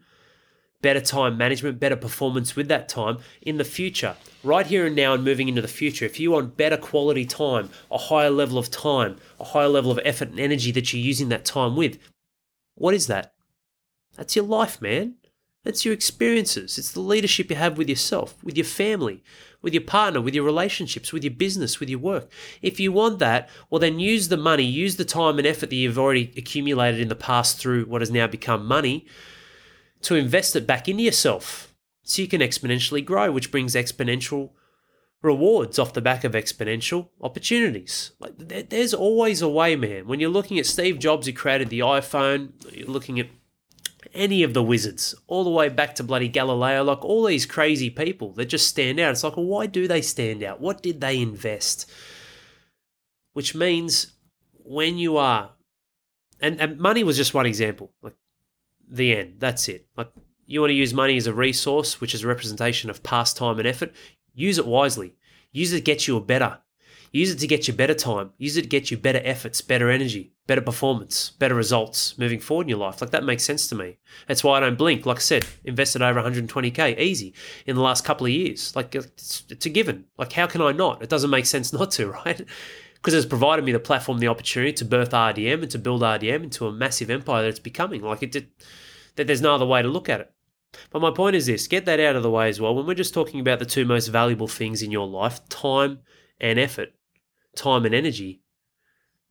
better 0.85 1.01
time 1.01 1.39
management, 1.39 1.81
better 1.81 1.97
performance 1.97 2.55
with 2.55 2.69
that 2.69 2.91
time 2.91 3.17
in 3.41 3.57
the 3.57 3.65
future, 3.65 4.15
right 4.43 4.67
here 4.67 4.85
and 4.85 4.95
now, 4.95 5.15
and 5.15 5.25
moving 5.25 5.49
into 5.49 5.63
the 5.63 5.67
future. 5.67 6.05
If 6.05 6.21
you 6.21 6.33
want 6.33 6.59
better 6.59 6.77
quality 6.77 7.25
time, 7.25 7.71
a 7.91 7.97
higher 7.97 8.29
level 8.29 8.59
of 8.59 8.71
time, 8.71 9.17
a 9.41 9.45
higher 9.45 9.69
level 9.69 9.91
of 9.91 9.99
effort 10.05 10.29
and 10.29 10.39
energy 10.39 10.71
that 10.73 10.93
you're 10.93 11.01
using 11.01 11.31
that 11.31 11.47
time 11.47 11.75
with, 11.75 11.99
what 12.75 12.93
is 12.93 13.07
that? 13.07 13.33
That's 14.15 14.37
your 14.37 14.45
life, 14.45 14.83
man. 14.83 15.15
That's 15.65 15.87
your 15.87 15.95
experiences. 15.95 16.77
It's 16.77 16.93
the 16.93 17.01
leadership 17.01 17.49
you 17.49 17.57
have 17.57 17.79
with 17.79 17.89
yourself, 17.89 18.37
with 18.45 18.59
your 18.59 18.67
family, 18.67 19.25
with 19.63 19.73
your 19.73 19.85
partner, 19.85 20.21
with 20.21 20.35
your 20.35 20.45
relationships, 20.45 21.15
with 21.15 21.25
your 21.25 21.33
business, 21.33 21.81
with 21.81 21.89
your 21.89 21.99
work. 21.99 22.31
If 22.61 22.79
you 22.79 22.93
want 22.93 23.21
that, 23.21 23.49
well, 23.71 23.79
then 23.79 23.99
use 23.99 24.29
the 24.29 24.37
money, 24.37 24.65
use 24.65 24.97
the 24.97 25.07
time 25.07 25.39
and 25.39 25.47
effort 25.47 25.71
that 25.71 25.77
you've 25.77 25.99
already 25.99 26.31
accumulated 26.37 27.01
in 27.01 27.09
the 27.09 27.15
past 27.15 27.57
through 27.57 27.87
what 27.87 28.03
has 28.03 28.11
now 28.11 28.27
become 28.27 28.67
money 28.67 29.07
to 30.05 30.15
invest 30.15 30.57
it 30.57 30.67
back 30.67 30.89
into 30.89 31.03
yourself 31.03 31.75
so 32.03 32.23
you 32.23 32.29
can 32.29 32.41
exponentially 32.41 33.05
grow, 33.05 33.33
which 33.33 33.51
brings 33.51 33.75
exponential 33.75 34.51
rewards 35.23 35.79
off 35.79 35.95
the 35.95 36.03
back 36.03 36.23
of 36.23 36.33
exponential 36.33 37.09
opportunities. 37.21 38.13
Like 38.21 38.35
there's 38.37 38.95
always 38.95 39.41
a 39.41 39.49
way, 39.49 39.75
man. 39.75 40.07
When 40.07 40.21
you're 40.21 40.31
looking 40.31 40.59
at 40.59 40.67
Steve 40.67 40.99
Jobs 40.99 41.27
who 41.27 41.33
created 41.33 41.71
the 41.71 41.81
iPhone, 41.81 42.51
you're 42.71 42.87
looking 42.87 43.19
at 43.19 43.29
any 44.13 44.43
of 44.43 44.55
the 44.55 44.63
wizards, 44.63 45.15
all 45.27 45.45
the 45.45 45.51
way 45.51 45.69
back 45.69 45.95
to 45.97 46.05
bloody 46.05 46.29
Galileo, 46.29 46.85
like 46.85 47.05
all 47.05 47.25
these 47.25 47.47
crazy 47.47 47.91
people 47.91 48.33
that 48.35 48.47
just 48.47 48.69
stand 48.69 49.01
out. 49.01 49.13
It's 49.13 49.25
like, 49.25 49.37
well, 49.37 49.47
why 49.47 49.67
do 49.67 49.89
they 49.89 50.03
stand 50.03 50.43
out? 50.43 50.61
What 50.61 50.83
did 50.83 51.01
they 51.01 51.21
invest? 51.21 51.91
Which 53.33 53.55
means 53.55 54.13
when 54.53 54.99
you 54.99 55.17
are, 55.17 55.51
and, 56.41 56.61
and 56.61 56.79
money 56.79 57.03
was 57.03 57.17
just 57.17 57.35
one 57.35 57.47
example. 57.47 57.93
Like 58.03 58.15
the 58.89 59.17
end. 59.17 59.35
That's 59.39 59.69
it. 59.69 59.87
Like 59.97 60.11
you 60.47 60.61
want 60.61 60.71
to 60.71 60.75
use 60.75 60.93
money 60.95 61.17
as 61.17 61.27
a 61.27 61.35
resource, 61.35 62.01
which 62.01 62.15
is 62.15 62.25
a 62.25 62.29
representation 62.29 62.91
of 62.91 63.03
past 63.03 63.37
time 63.37 63.59
and 63.59 63.69
effort. 63.69 63.93
Use 64.35 64.59
it 64.59 64.67
wisely. 64.67 65.15
Use 65.53 65.73
it 65.73 65.77
to 65.77 65.83
get 65.83 66.07
you 66.07 66.17
a 66.17 66.21
better. 66.21 66.59
Use 67.13 67.31
it 67.31 67.39
to 67.39 67.47
get 67.47 67.69
you 67.69 67.75
better 67.75 67.95
time. 67.95 68.33
Use 68.39 68.57
it 68.57 68.63
to 68.63 68.69
get 68.69 68.91
you 68.91 68.97
better 68.97 69.21
efforts, 69.23 69.61
better 69.61 69.89
energy. 69.89 70.33
better 70.47 70.61
performance, 70.61 71.31
better 71.39 71.55
results 71.55 72.19
moving 72.19 72.41
forward 72.41 72.65
in 72.65 72.69
your 72.71 72.79
life. 72.79 73.01
Like 73.01 73.13
that 73.13 73.25
makes 73.25 73.45
sense 73.45 73.67
to 73.69 73.75
me. 73.75 73.99
That's 74.27 74.45
why 74.45 74.57
I 74.57 74.61
don't 74.61 74.77
blink. 74.77 75.07
Like 75.07 75.19
I 75.19 75.21
said, 75.21 75.47
invested 75.65 76.03
over 76.03 76.21
120k 76.21 76.99
easy 76.99 77.33
in 77.67 77.77
the 77.77 77.83
last 77.83 78.05
couple 78.05 78.27
of 78.27 78.33
years. 78.33 78.75
Like 78.77 78.95
it's, 78.95 79.45
it's 79.49 79.65
a 79.65 79.71
given. 79.71 80.05
Like 80.19 80.33
how 80.33 80.47
can 80.47 80.61
I 80.61 80.73
not? 80.73 81.03
It 81.03 81.09
doesn't 81.09 81.31
make 81.31 81.47
sense 81.47 81.73
not 81.79 81.93
to, 81.93 82.09
right? 82.09 82.45
Because 83.05 83.15
it's 83.15 83.27
provided 83.27 83.67
me 83.67 83.73
the 83.73 83.79
platform, 83.79 84.19
the 84.19 84.29
opportunity 84.29 84.73
to 84.73 84.85
birth 84.87 85.11
RDM 85.11 85.61
and 85.61 85.71
to 85.71 85.79
build 85.79 86.01
RDM 86.01 86.43
into 86.43 86.67
a 86.67 86.73
massive 86.73 87.11
empire 87.11 87.43
that 87.43 87.49
it's 87.49 87.59
becoming. 87.59 88.01
Like 88.01 88.23
it 88.23 88.33
did, 88.33 88.49
that 89.17 89.27
there's 89.27 89.43
no 89.43 89.55
other 89.55 89.67
way 89.67 89.83
to 89.83 89.89
look 89.89 90.09
at 90.09 90.21
it. 90.21 90.33
But 90.91 91.03
my 91.03 91.11
point 91.11 91.37
is 91.37 91.45
this: 91.45 91.69
get 91.69 91.85
that 91.85 92.01
out 92.01 92.17
of 92.17 92.23
the 92.23 92.31
way 92.31 92.49
as 92.49 92.61
well. 92.61 92.75
When 92.75 92.87
we're 92.87 92.95
just 92.95 93.13
talking 93.13 93.41
about 93.41 93.59
the 93.59 93.67
two 93.67 93.85
most 93.85 94.09
valuable 94.09 94.49
things 94.49 94.83
in 94.83 94.91
your 94.91 95.07
life, 95.07 95.47
time 95.51 95.99
and 96.41 96.59
effort, 96.59 96.95
time 97.55 97.85
and 97.85 97.95
energy 97.95 98.41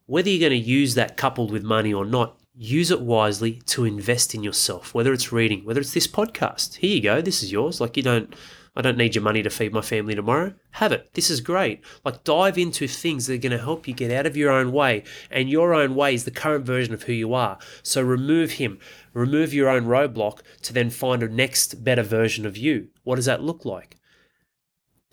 whether 0.05 0.29
you're 0.29 0.49
going 0.49 0.61
to 0.61 0.69
use 0.69 0.95
that 0.95 1.17
coupled 1.17 1.51
with 1.51 1.63
money 1.63 1.93
or 1.93 2.05
not, 2.05 2.37
use 2.53 2.91
it 2.91 3.01
wisely 3.01 3.61
to 3.65 3.85
invest 3.85 4.35
in 4.35 4.43
yourself, 4.43 4.93
whether 4.93 5.13
it's 5.13 5.31
reading, 5.31 5.65
whether 5.65 5.81
it's 5.81 5.93
this 5.93 6.07
podcast. 6.07 6.75
Here 6.75 6.95
you 6.95 7.01
go, 7.01 7.21
this 7.21 7.41
is 7.41 7.51
yours. 7.51 7.79
Like 7.79 7.97
you 7.97 8.03
don't 8.03 8.35
I 8.75 8.81
don't 8.81 8.97
need 8.97 9.13
your 9.13 9.23
money 9.23 9.43
to 9.43 9.51
feed 9.51 9.71
my 9.71 9.81
family 9.81 10.15
tomorrow. 10.15 10.53
Have 10.71 10.91
it. 10.91 11.13
This 11.13 11.29
is 11.29 11.41
great. 11.41 11.83
Like 12.03 12.23
dive 12.23 12.57
into 12.57 12.87
things 12.87 13.27
that 13.27 13.35
are 13.35 13.37
going 13.37 13.51
to 13.51 13.63
help 13.63 13.87
you 13.87 13.93
get 13.93 14.11
out 14.11 14.25
of 14.25 14.35
your 14.35 14.51
own 14.51 14.71
way. 14.71 15.03
And 15.29 15.47
your 15.47 15.75
own 15.75 15.93
way 15.93 16.15
is 16.15 16.25
the 16.25 16.31
current 16.31 16.65
version 16.65 16.93
of 16.93 17.03
who 17.03 17.13
you 17.13 17.35
are. 17.35 17.59
So 17.83 18.01
remove 18.01 18.53
him. 18.53 18.79
Remove 19.13 19.53
your 19.53 19.69
own 19.69 19.85
roadblock 19.85 20.39
to 20.63 20.73
then 20.73 20.89
find 20.89 21.21
a 21.21 21.29
next 21.29 21.83
better 21.83 22.01
version 22.01 22.47
of 22.47 22.57
you. 22.57 22.87
What 23.03 23.17
does 23.17 23.25
that 23.25 23.43
look 23.43 23.63
like? 23.63 23.97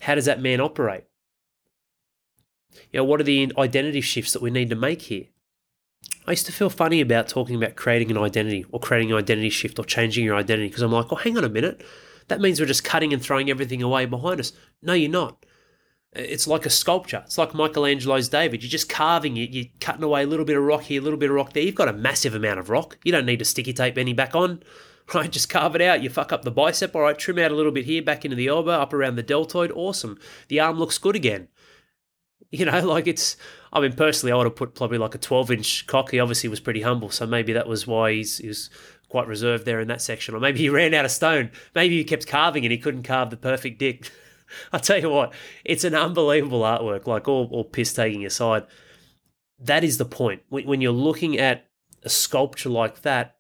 How 0.01 0.15
does 0.15 0.25
that 0.25 0.41
man 0.41 0.61
operate? 0.61 1.05
You 2.93 2.99
know, 2.99 3.05
what 3.05 3.21
are 3.21 3.25
the 3.25 3.53
identity 3.59 4.01
shifts 4.01 4.33
that 4.33 4.41
we 4.41 4.51
need 4.51 4.71
to 4.71 4.77
make 4.77 5.03
here? 5.03 5.27
I 6.27 6.31
used 6.31 6.47
to 6.47 6.53
feel 6.53 6.71
funny 6.71 7.03
about 7.03 7.29
talking 7.29 7.57
about 7.57 7.77
creating 7.77 8.11
an 8.11 8.17
identity 8.17 8.65
or 8.71 8.81
creating 8.81 9.11
an 9.11 9.19
identity 9.19 9.51
shift 9.51 9.79
or 9.79 9.85
changing 9.85 10.25
your 10.25 10.37
identity 10.37 10.69
because 10.69 10.83
I'm 10.83 10.93
like, 10.93 11.13
oh, 11.13 11.17
hang 11.17 11.37
on 11.37 11.45
a 11.45 11.49
minute. 11.49 11.85
That 12.31 12.41
means 12.41 12.61
we're 12.61 12.67
just 12.67 12.85
cutting 12.85 13.13
and 13.13 13.21
throwing 13.21 13.51
everything 13.51 13.83
away 13.83 14.07
behind 14.07 14.39
us. 14.39 14.53
No, 14.83 14.93
you're 14.93 15.11
not. 15.11 15.45
It's 16.13 16.47
like 16.47 16.65
a 16.65 16.71
sculpture. 16.71 17.23
It's 17.27 17.37
like 17.37 17.55
Michelangelo's 17.55 18.29
David. 18.29 18.63
You're 18.63 18.71
just 18.71 18.89
carving 18.89 19.37
it. 19.37 19.51
You're 19.51 19.67
cutting 19.81 20.05
away 20.05 20.23
a 20.23 20.29
little 20.29 20.45
bit 20.45 20.57
of 20.57 20.63
rock 20.63 20.83
here, 20.83 21.01
a 21.01 21.05
little 21.05 21.19
bit 21.19 21.31
of 21.31 21.35
rock 21.35 21.53
there. 21.53 21.65
You've 21.65 21.75
got 21.75 21.89
a 21.89 21.93
massive 21.93 22.37
amount 22.37 22.61
of 22.61 22.71
rock. 22.71 22.99
You 23.03 23.11
don't 23.11 23.27
need 23.27 23.41
to 23.41 23.45
sticky 23.45 23.73
tape 23.73 23.99
any 23.99 24.13
back 24.13 24.37
on, 24.37 24.63
right? 25.15 25.31
Just 25.31 25.49
carve 25.49 25.75
it 25.75 25.83
out. 25.83 26.05
You 26.05 26.09
fuck 26.09 26.33
up 26.33 26.43
the 26.43 26.53
bicep. 26.53 26.95
All 26.95 27.03
right, 27.03 27.19
trim 27.19 27.41
out 27.41 27.51
a 27.51 27.57
little 27.57 27.73
bit 27.73 27.85
here, 27.85 28.01
back 28.01 28.25
into 28.25 28.37
the 28.37 28.47
elbow, 28.47 28.71
up 28.71 28.93
around 28.93 29.17
the 29.17 29.25
deltoid. 29.25 29.73
Awesome. 29.73 30.17
The 30.47 30.61
arm 30.61 30.79
looks 30.79 30.99
good 30.99 31.17
again. 31.17 31.49
You 32.53 32.65
know, 32.65 32.85
like 32.85 33.07
it's. 33.07 33.37
I 33.73 33.81
mean, 33.81 33.93
personally, 33.93 34.33
I 34.33 34.37
would 34.37 34.47
have 34.47 34.57
put 34.57 34.75
probably 34.75 34.99
like 34.99 35.15
a 35.15 35.19
12 35.19 35.53
inch 35.53 35.87
cock. 35.87 36.11
He 36.11 36.19
obviously 36.19 36.49
was 36.49 36.59
pretty 36.59 36.81
humble, 36.81 37.11
so 37.11 37.25
maybe 37.25 37.53
that 37.53 37.69
was 37.69 37.87
why 37.87 38.15
he's, 38.15 38.39
he 38.39 38.49
was 38.49 38.71
quite 39.11 39.27
reserved 39.27 39.67
there 39.67 39.81
in 39.81 39.89
that 39.89 40.01
section. 40.01 40.35
Or 40.35 40.41
maybe 40.41 40.61
he 40.61 40.69
ran 40.71 40.95
out 40.95 41.05
of 41.05 41.11
stone. 41.11 41.51
Maybe 41.75 41.99
he 41.99 42.05
kept 42.05 42.27
carving 42.27 42.65
and 42.65 42.73
he 42.73 42.79
couldn't 42.79 43.03
carve 43.03 43.31
the 43.31 43.37
perfect 43.37 43.79
dick. 43.79 44.11
I'll 44.73 44.81
tell 44.81 44.99
you 44.99 45.11
what, 45.11 45.33
it's 45.65 45.85
an 45.85 45.95
unbelievable 45.95 46.63
artwork, 46.63 47.07
like 47.07 47.29
all, 47.29 47.49
all 47.53 47.65
piss 47.65 47.93
taking 47.93 48.25
aside. 48.25 48.67
That 49.59 49.85
is 49.85 49.99
the 49.99 50.05
point. 50.05 50.43
When 50.49 50.81
you're 50.81 50.93
looking 50.93 51.39
at 51.39 51.67
a 52.03 52.09
sculpture 52.09 52.71
like 52.71 53.03
that, 53.03 53.37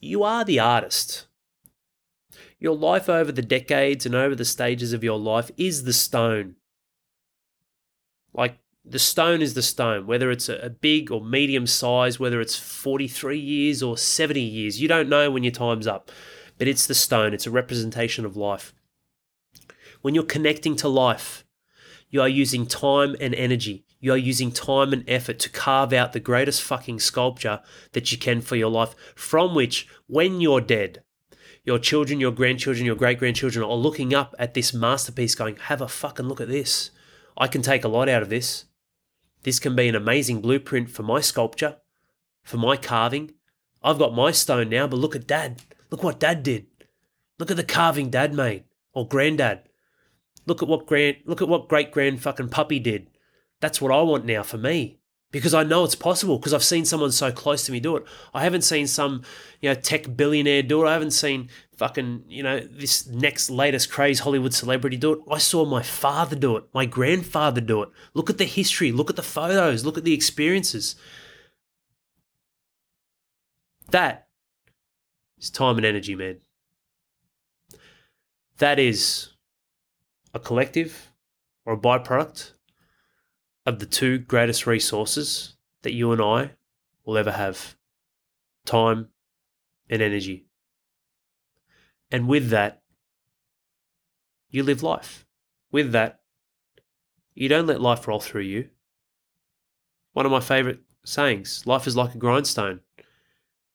you 0.00 0.24
are 0.24 0.44
the 0.44 0.58
artist. 0.58 1.26
Your 2.58 2.76
life 2.76 3.08
over 3.08 3.32
the 3.32 3.42
decades 3.42 4.04
and 4.04 4.14
over 4.14 4.34
the 4.34 4.44
stages 4.44 4.92
of 4.92 5.04
your 5.04 5.18
life 5.18 5.50
is 5.56 5.84
the 5.84 5.92
stone. 5.92 6.56
Like 8.34 8.58
the 8.84 8.98
stone 8.98 9.40
is 9.40 9.54
the 9.54 9.62
stone, 9.62 10.06
whether 10.06 10.30
it's 10.30 10.48
a 10.48 10.74
big 10.80 11.10
or 11.10 11.24
medium 11.24 11.66
size, 11.66 12.20
whether 12.20 12.40
it's 12.40 12.56
43 12.56 13.38
years 13.38 13.82
or 13.82 13.96
70 13.96 14.40
years, 14.40 14.80
you 14.80 14.88
don't 14.88 15.08
know 15.08 15.30
when 15.30 15.42
your 15.42 15.52
time's 15.52 15.86
up. 15.86 16.10
But 16.58 16.68
it's 16.68 16.86
the 16.86 16.94
stone, 16.94 17.32
it's 17.32 17.46
a 17.46 17.50
representation 17.50 18.24
of 18.24 18.36
life. 18.36 18.74
When 20.02 20.14
you're 20.14 20.24
connecting 20.24 20.76
to 20.76 20.88
life, 20.88 21.44
you 22.10 22.20
are 22.20 22.28
using 22.28 22.66
time 22.66 23.16
and 23.20 23.34
energy. 23.34 23.84
You 24.00 24.12
are 24.12 24.18
using 24.18 24.52
time 24.52 24.92
and 24.92 25.02
effort 25.08 25.38
to 25.40 25.50
carve 25.50 25.94
out 25.94 26.12
the 26.12 26.20
greatest 26.20 26.62
fucking 26.62 27.00
sculpture 27.00 27.60
that 27.92 28.12
you 28.12 28.18
can 28.18 28.42
for 28.42 28.54
your 28.54 28.70
life, 28.70 28.94
from 29.16 29.54
which, 29.54 29.88
when 30.06 30.42
you're 30.42 30.60
dead, 30.60 31.02
your 31.64 31.78
children, 31.78 32.20
your 32.20 32.30
grandchildren, 32.30 32.84
your 32.84 32.94
great 32.96 33.18
grandchildren 33.18 33.64
are 33.64 33.74
looking 33.74 34.14
up 34.14 34.34
at 34.38 34.52
this 34.52 34.74
masterpiece 34.74 35.34
going, 35.34 35.56
have 35.56 35.80
a 35.80 35.88
fucking 35.88 36.26
look 36.26 36.42
at 36.42 36.48
this. 36.48 36.90
I 37.36 37.48
can 37.48 37.62
take 37.62 37.82
a 37.82 37.88
lot 37.88 38.10
out 38.10 38.22
of 38.22 38.28
this. 38.28 38.66
This 39.44 39.60
can 39.60 39.76
be 39.76 39.88
an 39.88 39.94
amazing 39.94 40.40
blueprint 40.40 40.90
for 40.90 41.02
my 41.02 41.20
sculpture, 41.20 41.76
for 42.42 42.56
my 42.56 42.76
carving. 42.76 43.32
I've 43.82 43.98
got 43.98 44.14
my 44.14 44.32
stone 44.32 44.70
now, 44.70 44.86
but 44.86 44.98
look 44.98 45.14
at 45.14 45.26
dad. 45.26 45.62
Look 45.90 46.02
what 46.02 46.18
dad 46.18 46.42
did. 46.42 46.66
Look 47.38 47.50
at 47.50 47.56
the 47.56 47.64
carving 47.64 48.10
dad 48.10 48.34
made, 48.34 48.64
or 48.92 49.06
granddad. 49.06 49.68
Look 50.46 50.62
at 50.62 50.68
what 50.68 50.86
grand 50.86 51.18
look 51.26 51.42
at 51.42 51.48
what 51.48 51.68
great 51.68 51.92
grand 51.92 52.22
fucking 52.22 52.48
puppy 52.48 52.78
did. 52.78 53.10
That's 53.60 53.80
what 53.80 53.92
I 53.92 54.02
want 54.02 54.24
now 54.24 54.42
for 54.42 54.58
me 54.58 54.98
because 55.30 55.52
I 55.52 55.64
know 55.64 55.82
it's 55.82 55.96
possible 55.96 56.38
because 56.38 56.54
I've 56.54 56.62
seen 56.62 56.84
someone 56.84 57.10
so 57.10 57.32
close 57.32 57.66
to 57.66 57.72
me 57.72 57.80
do 57.80 57.96
it. 57.96 58.04
I 58.32 58.44
haven't 58.44 58.62
seen 58.62 58.86
some, 58.86 59.22
you 59.60 59.68
know, 59.68 59.74
tech 59.74 60.16
billionaire 60.16 60.62
do 60.62 60.84
it. 60.84 60.88
I 60.88 60.92
haven't 60.92 61.10
seen 61.10 61.48
fucking, 61.76 62.24
you 62.28 62.42
know, 62.42 62.60
this 62.60 63.06
next 63.06 63.50
latest 63.50 63.90
craze 63.90 64.20
Hollywood 64.20 64.54
celebrity 64.54 64.96
do 64.96 65.12
it. 65.12 65.18
I 65.30 65.38
saw 65.38 65.64
my 65.64 65.82
father 65.82 66.36
do 66.36 66.56
it, 66.56 66.64
my 66.72 66.86
grandfather 66.86 67.60
do 67.60 67.82
it. 67.82 67.88
Look 68.14 68.30
at 68.30 68.38
the 68.38 68.44
history, 68.44 68.92
look 68.92 69.10
at 69.10 69.16
the 69.16 69.22
photos, 69.22 69.84
look 69.84 69.98
at 69.98 70.04
the 70.04 70.14
experiences. 70.14 70.96
That 73.90 74.28
is 75.38 75.50
time 75.50 75.76
and 75.76 75.86
energy, 75.86 76.14
man. 76.14 76.38
That 78.58 78.78
is 78.78 79.30
a 80.32 80.38
collective 80.38 81.10
or 81.64 81.74
a 81.74 81.78
byproduct 81.78 82.52
of 83.66 83.78
the 83.78 83.86
two 83.86 84.18
greatest 84.18 84.66
resources 84.66 85.56
that 85.82 85.92
you 85.92 86.12
and 86.12 86.20
I 86.20 86.52
will 87.04 87.18
ever 87.18 87.32
have 87.32 87.76
time 88.64 89.08
and 89.88 90.02
energy. 90.02 90.46
And 92.14 92.28
with 92.28 92.50
that, 92.50 92.80
you 94.48 94.62
live 94.62 94.84
life. 94.84 95.26
With 95.72 95.90
that, 95.90 96.20
you 97.34 97.48
don't 97.48 97.66
let 97.66 97.80
life 97.80 98.06
roll 98.06 98.20
through 98.20 98.42
you. 98.42 98.68
One 100.12 100.24
of 100.24 100.30
my 100.30 100.38
favorite 100.38 100.78
sayings 101.04 101.66
life 101.66 101.88
is 101.88 101.96
like 101.96 102.14
a 102.14 102.18
grindstone. 102.18 102.82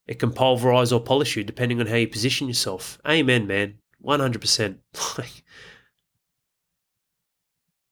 It 0.08 0.20
can 0.20 0.32
pulverize 0.32 0.94
or 0.94 1.02
polish 1.02 1.36
you 1.36 1.44
depending 1.44 1.82
on 1.82 1.88
how 1.88 1.98
you 1.98 2.08
position 2.08 2.48
yourself. 2.48 2.98
Amen, 3.06 3.46
man. 3.46 3.80
100%. 4.02 4.78
Like, 5.18 5.44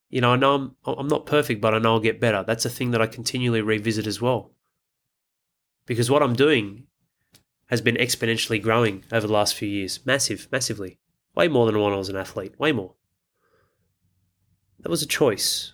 you 0.10 0.22
know, 0.22 0.32
I 0.32 0.38
know 0.38 0.56
I'm, 0.56 0.76
I'm 0.98 1.10
not 1.10 1.26
perfect, 1.26 1.60
but 1.60 1.74
I 1.74 1.80
know 1.80 1.96
I'll 1.96 2.00
get 2.00 2.22
better. 2.22 2.46
That's 2.48 2.64
a 2.64 2.70
thing 2.70 2.92
that 2.92 3.02
I 3.02 3.08
continually 3.08 3.60
revisit 3.60 4.08
as 4.08 4.22
well. 4.22 4.54
Because 5.86 6.10
what 6.10 6.24
I'm 6.24 6.38
doing 6.38 6.88
has 7.68 7.82
been 7.82 7.96
exponentially 7.96 8.62
growing 8.62 9.04
over 9.12 9.28
the 9.28 9.34
last 9.34 9.56
few 9.56 9.68
years. 9.68 10.06
Massive, 10.06 10.48
massively. 10.52 11.00
Way 11.36 11.48
more 11.48 11.66
than 11.66 11.80
when 11.80 11.94
I 11.94 11.98
was 11.98 12.10
an 12.10 12.16
athlete. 12.16 12.60
Way 12.60 12.72
more. 12.72 12.96
That 14.80 14.90
was 14.90 15.02
a 15.02 15.08
choice. 15.08 15.74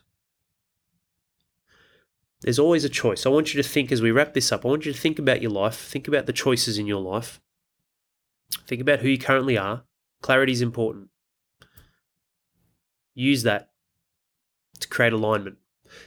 There's 2.42 2.60
always 2.60 2.84
a 2.84 2.90
choice. 2.90 3.26
I 3.26 3.30
want 3.30 3.54
you 3.54 3.62
to 3.62 3.68
think 3.68 3.92
as 3.92 4.02
we 4.02 4.12
wrap 4.12 4.34
this 4.34 4.52
up, 4.52 4.66
I 4.66 4.68
want 4.68 4.86
you 4.86 4.92
to 4.92 5.00
think 5.00 5.18
about 5.18 5.42
your 5.42 5.52
life, 5.52 5.78
think 5.78 6.10
about 6.10 6.26
the 6.26 6.34
choices 6.34 6.78
in 6.78 6.88
your 6.88 7.00
life, 7.00 7.40
think 8.68 8.82
about 8.82 9.00
who 9.00 9.08
you 9.08 9.18
currently 9.18 9.58
are. 9.58 9.84
Clarity 10.22 10.52
is 10.52 10.62
important. 10.62 11.10
Use 13.14 13.44
that 13.44 13.70
to 14.80 14.88
create 14.90 15.14
alignment. 15.14 15.58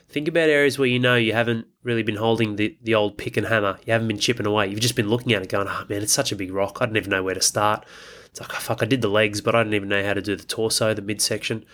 Think 0.09 0.29
about 0.29 0.49
areas 0.49 0.79
where 0.79 0.89
you 0.89 0.99
know 0.99 1.17
you 1.17 1.33
haven't 1.33 1.67
really 1.83 2.03
been 2.03 2.17
holding 2.17 2.57
the, 2.57 2.77
the 2.83 2.95
old 2.95 3.19
pick 3.19 3.37
and 3.37 3.47
hammer. 3.47 3.79
You 3.85 3.93
haven't 3.93 4.09
been 4.09 4.19
chipping 4.19 4.47
away. 4.47 4.69
You've 4.69 4.81
just 4.81 4.97
been 4.97 5.09
looking 5.09 5.33
at 5.33 5.43
it 5.43 5.49
going, 5.49 5.69
oh 5.69 5.85
man, 5.89 6.03
it's 6.03 6.13
such 6.13 6.33
a 6.33 6.37
big 6.37 6.53
rock. 6.53 6.79
I 6.81 6.87
don't 6.87 6.97
even 6.97 7.11
know 7.11 7.23
where 7.23 7.35
to 7.35 7.43
start. 7.43 7.85
It's 8.27 8.41
like, 8.41 8.55
oh, 8.55 8.61
fuck, 8.61 8.83
I 8.83 8.87
did 8.87 9.03
the 9.03 9.09
legs, 9.09 9.41
but 9.41 9.55
I 9.55 9.63
didn't 9.63 9.75
even 9.75 9.89
know 9.89 10.05
how 10.05 10.15
to 10.15 10.23
do 10.23 10.37
the 10.37 10.45
torso, 10.45 10.95
the 10.95 11.03
midsection, 11.03 11.65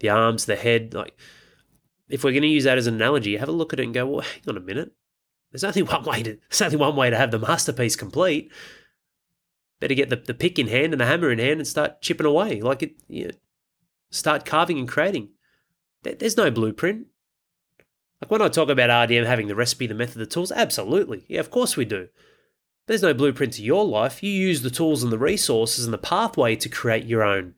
the 0.00 0.10
arms, 0.10 0.44
the 0.44 0.56
head. 0.56 0.94
Like, 0.94 1.16
if 2.08 2.22
we're 2.22 2.32
going 2.32 2.42
to 2.42 2.48
use 2.48 2.64
that 2.64 2.78
as 2.78 2.86
an 2.86 2.94
analogy, 2.94 3.36
have 3.36 3.48
a 3.48 3.52
look 3.52 3.72
at 3.72 3.80
it 3.80 3.84
and 3.84 3.94
go, 3.94 4.06
well, 4.06 4.20
hang 4.20 4.42
on 4.48 4.56
a 4.56 4.60
minute. 4.60 4.92
There's 5.50 5.64
only 5.64 5.82
one 5.90 6.04
way 6.04 6.22
to, 6.22 6.38
there's 6.50 6.62
only 6.62 6.76
one 6.76 6.96
way 6.96 7.10
to 7.10 7.16
have 7.16 7.30
the 7.30 7.38
masterpiece 7.38 7.96
complete. 7.96 8.52
Better 9.80 9.94
get 9.94 10.10
the, 10.10 10.16
the 10.16 10.34
pick 10.34 10.58
in 10.58 10.68
hand 10.68 10.92
and 10.92 11.00
the 11.00 11.06
hammer 11.06 11.30
in 11.30 11.38
hand 11.38 11.60
and 11.60 11.66
start 11.66 12.02
chipping 12.02 12.26
away. 12.26 12.60
Like 12.60 12.82
it, 12.82 12.94
you 13.08 13.24
know, 13.24 13.34
start 14.10 14.44
carving 14.44 14.78
and 14.78 14.88
creating. 14.88 15.30
There's 16.02 16.36
no 16.36 16.50
blueprint. 16.50 17.06
Like 18.22 18.30
when 18.30 18.40
I 18.40 18.46
talk 18.46 18.68
about 18.68 18.88
RDM 18.88 19.26
having 19.26 19.48
the 19.48 19.56
recipe, 19.56 19.88
the 19.88 19.94
method, 19.94 20.18
the 20.18 20.26
tools, 20.26 20.52
absolutely. 20.52 21.24
Yeah, 21.26 21.40
of 21.40 21.50
course 21.50 21.76
we 21.76 21.84
do. 21.84 22.06
There's 22.86 23.02
no 23.02 23.12
blueprint 23.12 23.54
to 23.54 23.64
your 23.64 23.84
life. 23.84 24.22
You 24.22 24.30
use 24.30 24.62
the 24.62 24.70
tools 24.70 25.02
and 25.02 25.12
the 25.12 25.18
resources 25.18 25.84
and 25.84 25.92
the 25.92 25.98
pathway 25.98 26.54
to 26.54 26.68
create 26.68 27.04
your 27.04 27.24
own, 27.24 27.54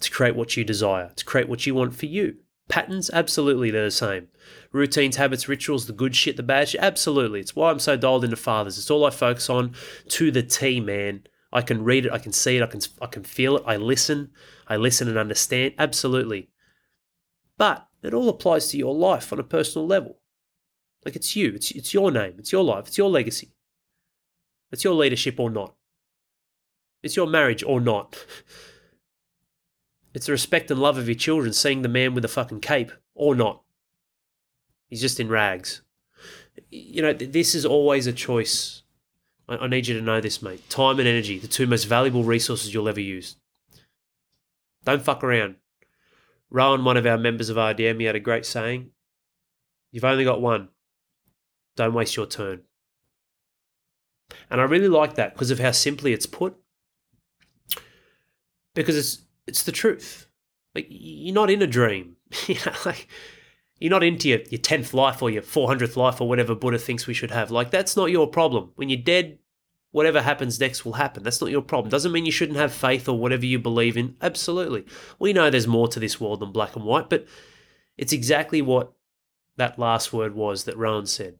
to 0.00 0.10
create 0.10 0.34
what 0.34 0.56
you 0.56 0.64
desire, 0.64 1.12
to 1.14 1.24
create 1.26 1.46
what 1.46 1.66
you 1.66 1.74
want 1.74 1.94
for 1.94 2.06
you. 2.06 2.36
Patterns, 2.70 3.10
absolutely, 3.12 3.70
they're 3.70 3.84
the 3.84 3.90
same. 3.90 4.28
Routines, 4.72 5.16
habits, 5.16 5.46
rituals, 5.46 5.86
the 5.86 5.92
good 5.92 6.16
shit, 6.16 6.38
the 6.38 6.42
bad 6.42 6.70
shit, 6.70 6.80
absolutely. 6.80 7.40
It's 7.40 7.54
why 7.54 7.70
I'm 7.70 7.78
so 7.78 7.98
dialed 7.98 8.24
into 8.24 8.36
fathers. 8.36 8.78
It's 8.78 8.90
all 8.90 9.04
I 9.04 9.10
focus 9.10 9.50
on 9.50 9.74
to 10.08 10.30
the 10.30 10.42
T, 10.42 10.80
man. 10.80 11.24
I 11.52 11.60
can 11.60 11.84
read 11.84 12.06
it, 12.06 12.12
I 12.12 12.18
can 12.18 12.32
see 12.32 12.56
it, 12.56 12.62
I 12.62 12.66
can 12.66 12.80
I 13.02 13.06
can 13.06 13.24
feel 13.24 13.58
it. 13.58 13.64
I 13.66 13.76
listen, 13.76 14.30
I 14.66 14.76
listen 14.76 15.06
and 15.06 15.18
understand, 15.18 15.74
absolutely. 15.78 16.48
But 17.58 17.87
it 18.02 18.14
all 18.14 18.28
applies 18.28 18.68
to 18.68 18.78
your 18.78 18.94
life 18.94 19.32
on 19.32 19.38
a 19.38 19.44
personal 19.44 19.86
level. 19.86 20.18
Like 21.04 21.16
it's 21.16 21.36
you, 21.36 21.52
it's 21.54 21.70
it's 21.70 21.94
your 21.94 22.10
name, 22.10 22.34
it's 22.38 22.52
your 22.52 22.64
life, 22.64 22.88
it's 22.88 22.98
your 22.98 23.10
legacy. 23.10 23.52
It's 24.70 24.84
your 24.84 24.94
leadership 24.94 25.40
or 25.40 25.50
not. 25.50 25.74
It's 27.02 27.16
your 27.16 27.26
marriage 27.26 27.62
or 27.62 27.80
not. 27.80 28.24
It's 30.14 30.26
the 30.26 30.32
respect 30.32 30.70
and 30.70 30.80
love 30.80 30.98
of 30.98 31.06
your 31.06 31.14
children 31.14 31.52
seeing 31.52 31.82
the 31.82 31.88
man 31.88 32.14
with 32.14 32.22
the 32.22 32.28
fucking 32.28 32.60
cape 32.60 32.92
or 33.14 33.34
not. 33.34 33.62
He's 34.88 35.00
just 35.00 35.20
in 35.20 35.28
rags. 35.28 35.82
You 36.70 37.02
know, 37.02 37.12
this 37.12 37.54
is 37.54 37.64
always 37.64 38.06
a 38.06 38.12
choice. 38.12 38.82
I, 39.48 39.58
I 39.58 39.66
need 39.68 39.86
you 39.86 39.94
to 39.94 40.04
know 40.04 40.20
this, 40.20 40.42
mate. 40.42 40.68
Time 40.70 40.98
and 40.98 41.06
energy, 41.06 41.38
the 41.38 41.46
two 41.46 41.66
most 41.66 41.84
valuable 41.84 42.24
resources 42.24 42.74
you'll 42.74 42.88
ever 42.88 43.00
use. 43.00 43.36
Don't 44.84 45.02
fuck 45.02 45.22
around. 45.22 45.56
Rowan, 46.50 46.84
one 46.84 46.96
of 46.96 47.06
our 47.06 47.18
members 47.18 47.48
of 47.48 47.56
RDM, 47.56 48.00
he 48.00 48.06
had 48.06 48.16
a 48.16 48.20
great 48.20 48.46
saying 48.46 48.90
You've 49.90 50.04
only 50.04 50.24
got 50.24 50.40
one. 50.40 50.68
Don't 51.76 51.94
waste 51.94 52.16
your 52.16 52.26
turn. 52.26 52.62
And 54.50 54.60
I 54.60 54.64
really 54.64 54.88
like 54.88 55.14
that 55.14 55.34
because 55.34 55.50
of 55.50 55.58
how 55.58 55.70
simply 55.70 56.12
it's 56.12 56.26
put. 56.26 56.56
Because 58.74 58.96
it's 58.96 59.22
it's 59.46 59.62
the 59.62 59.72
truth. 59.72 60.26
Like 60.74 60.86
you're 60.90 61.34
not 61.34 61.50
in 61.50 61.62
a 61.62 61.66
dream. 61.66 62.16
you 62.46 62.56
know, 62.66 62.72
like 62.84 63.08
you're 63.78 63.90
not 63.90 64.02
into 64.02 64.28
your, 64.28 64.40
your 64.50 64.60
10th 64.60 64.92
life 64.92 65.22
or 65.22 65.30
your 65.30 65.42
400th 65.42 65.96
life 65.96 66.20
or 66.20 66.28
whatever 66.28 66.54
Buddha 66.54 66.78
thinks 66.78 67.06
we 67.06 67.14
should 67.14 67.30
have. 67.30 67.50
Like 67.50 67.70
that's 67.70 67.96
not 67.96 68.10
your 68.10 68.26
problem. 68.26 68.72
When 68.74 68.88
you're 68.88 69.00
dead, 69.00 69.38
whatever 69.90 70.20
happens 70.20 70.60
next 70.60 70.84
will 70.84 70.94
happen. 70.94 71.22
That's 71.22 71.40
not 71.40 71.50
your 71.50 71.62
problem. 71.62 71.90
Doesn't 71.90 72.12
mean 72.12 72.26
you 72.26 72.32
shouldn't 72.32 72.58
have 72.58 72.72
faith 72.72 73.08
or 73.08 73.18
whatever 73.18 73.46
you 73.46 73.58
believe 73.58 73.96
in. 73.96 74.16
Absolutely. 74.20 74.84
We 75.18 75.32
know 75.32 75.50
there's 75.50 75.66
more 75.66 75.88
to 75.88 76.00
this 76.00 76.20
world 76.20 76.40
than 76.40 76.52
black 76.52 76.76
and 76.76 76.84
white, 76.84 77.08
but 77.08 77.26
it's 77.96 78.12
exactly 78.12 78.62
what 78.62 78.92
that 79.56 79.78
last 79.78 80.12
word 80.12 80.34
was 80.34 80.64
that 80.64 80.76
Rowan 80.76 81.06
said. 81.06 81.38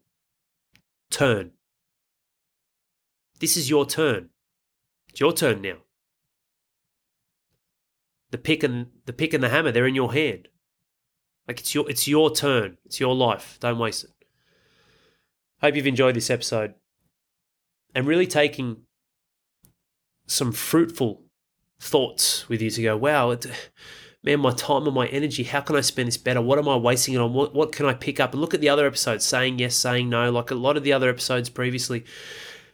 Turn. 1.11 1.53
This 3.41 3.57
is 3.57 3.71
your 3.71 3.87
turn. 3.87 4.31
It's 5.11 5.21
your 5.21 5.33
turn 5.33 5.63
now. 5.63 5.77
The 8.31 8.39
pick 8.39 8.63
and 8.63 8.89
the 9.07 9.13
pick 9.13 9.33
and 9.33 9.43
the 9.43 9.49
hammer, 9.49 9.73
they're 9.73 9.87
in 9.87 9.95
your 9.95 10.13
hand. 10.13 10.49
Like 11.47 11.61
it's 11.61 11.75
your 11.75 11.89
it's 11.89 12.07
your 12.07 12.31
turn. 12.35 12.77
It's 12.85 13.01
your 13.01 13.15
life. 13.15 13.57
Don't 13.61 13.79
waste 13.79 14.05
it. 14.05 14.11
Hope 15.63 15.77
you've 15.77 15.87
enjoyed 15.87 16.15
this 16.15 16.31
episode. 16.31 16.75
And 17.95 18.07
really 18.07 18.27
taking 18.27 18.83
some 20.27 20.53
fruitful 20.53 21.25
thoughts 21.81 22.49
with 22.49 22.61
you 22.61 22.71
to 22.71 22.83
go, 22.83 22.97
wow, 22.97 23.31
it, 23.31 23.47
man, 24.23 24.41
my 24.41 24.53
time 24.53 24.87
and 24.87 24.95
my 24.95 25.07
energy, 25.09 25.45
how 25.45 25.61
can 25.61 25.77
I 25.77 25.81
spend 25.81 26.09
this 26.09 26.17
better? 26.17 26.41
What 26.41 26.59
am 26.59 26.69
I 26.69 26.77
wasting 26.77 27.15
it 27.15 27.21
on? 27.21 27.33
What, 27.33 27.55
what 27.55 27.73
can 27.73 27.87
I 27.87 27.95
pick 27.95 28.21
up? 28.21 28.33
And 28.33 28.41
look 28.41 28.55
at 28.55 28.61
the 28.61 28.69
other 28.69 28.87
episodes, 28.87 29.25
saying 29.25 29.59
yes, 29.59 29.75
saying 29.75 30.09
no, 30.09 30.31
like 30.31 30.51
a 30.51 30.55
lot 30.55 30.77
of 30.77 30.85
the 30.85 30.93
other 30.93 31.09
episodes 31.09 31.49
previously 31.49 32.05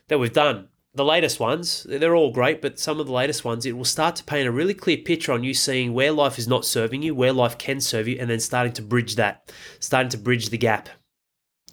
that 0.08 0.18
we've 0.18 0.32
done 0.32 0.68
the 0.94 1.04
latest 1.04 1.40
ones, 1.40 1.84
they're 1.88 2.14
all 2.14 2.30
great, 2.30 2.62
but 2.62 2.78
some 2.78 3.00
of 3.00 3.06
the 3.06 3.12
latest 3.12 3.44
ones, 3.44 3.66
it 3.66 3.76
will 3.76 3.84
start 3.84 4.14
to 4.16 4.24
paint 4.24 4.46
a 4.46 4.52
really 4.52 4.74
clear 4.74 4.96
picture 4.96 5.32
on 5.32 5.42
you 5.42 5.52
seeing 5.52 5.92
where 5.92 6.12
life 6.12 6.38
is 6.38 6.46
not 6.46 6.64
serving 6.64 7.02
you, 7.02 7.14
where 7.14 7.32
life 7.32 7.58
can 7.58 7.80
serve 7.80 8.06
you, 8.06 8.16
and 8.20 8.30
then 8.30 8.38
starting 8.38 8.72
to 8.72 8.82
bridge 8.82 9.16
that, 9.16 9.52
starting 9.80 10.10
to 10.10 10.18
bridge 10.18 10.50
the 10.50 10.58
gap 10.58 10.88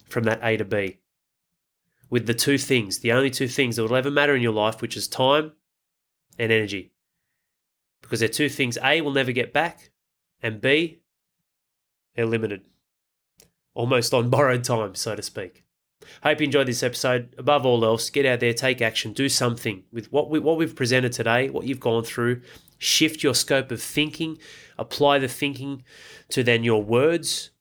from 0.09 0.23
that 0.23 0.39
A 0.41 0.57
to 0.57 0.65
B. 0.65 1.00
With 2.11 2.27
the 2.27 2.33
two 2.33 2.59
things, 2.59 2.99
the 2.99 3.13
only 3.13 3.31
two 3.31 3.47
things 3.47 3.77
that 3.77 3.83
will 3.83 3.95
ever 3.95 4.11
matter 4.11 4.35
in 4.35 4.41
your 4.41 4.53
life, 4.53 4.81
which 4.81 4.97
is 4.97 5.07
time 5.07 5.53
and 6.37 6.51
energy. 6.51 6.91
Because 8.01 8.19
they're 8.19 8.29
two 8.29 8.49
things 8.49 8.77
A 8.83 8.99
will 8.99 9.13
never 9.13 9.31
get 9.31 9.53
back, 9.53 9.91
and 10.43 10.59
B, 10.59 10.99
they're 12.13 12.25
limited. 12.25 12.61
Almost 13.73 14.13
on 14.13 14.29
borrowed 14.29 14.65
time, 14.65 14.93
so 14.93 15.15
to 15.15 15.21
speak. 15.21 15.63
Hope 16.23 16.41
you 16.41 16.45
enjoyed 16.45 16.67
this 16.67 16.83
episode. 16.83 17.33
Above 17.37 17.65
all 17.65 17.85
else, 17.85 18.09
get 18.09 18.25
out 18.25 18.41
there, 18.41 18.53
take 18.53 18.81
action, 18.81 19.13
do 19.13 19.29
something 19.29 19.83
with 19.93 20.11
what 20.11 20.29
we 20.29 20.39
what 20.39 20.57
we've 20.57 20.75
presented 20.75 21.13
today, 21.13 21.49
what 21.49 21.65
you've 21.65 21.79
gone 21.79 22.03
through. 22.03 22.41
Shift 22.77 23.23
your 23.23 23.35
scope 23.35 23.71
of 23.71 23.81
thinking, 23.81 24.37
apply 24.77 25.19
the 25.19 25.27
thinking 25.27 25.83
to 26.29 26.43
then 26.43 26.63
your 26.63 26.83
words, 26.83 27.51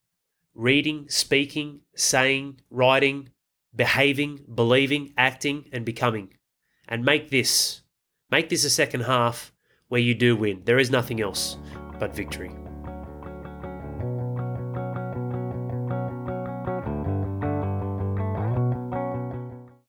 reading, 0.54 1.08
speaking, 1.08 1.80
saying, 1.94 2.60
writing, 2.70 3.28
behaving, 3.74 4.44
believing, 4.54 5.12
acting, 5.16 5.68
and 5.72 5.84
becoming. 5.84 6.34
And 6.88 7.04
make 7.04 7.30
this, 7.30 7.82
make 8.30 8.48
this 8.48 8.64
a 8.64 8.70
second 8.70 9.02
half 9.02 9.52
where 9.88 10.00
you 10.00 10.14
do 10.14 10.36
win. 10.36 10.62
There 10.64 10.78
is 10.78 10.90
nothing 10.90 11.20
else 11.20 11.56
but 11.98 12.14
victory. 12.14 12.50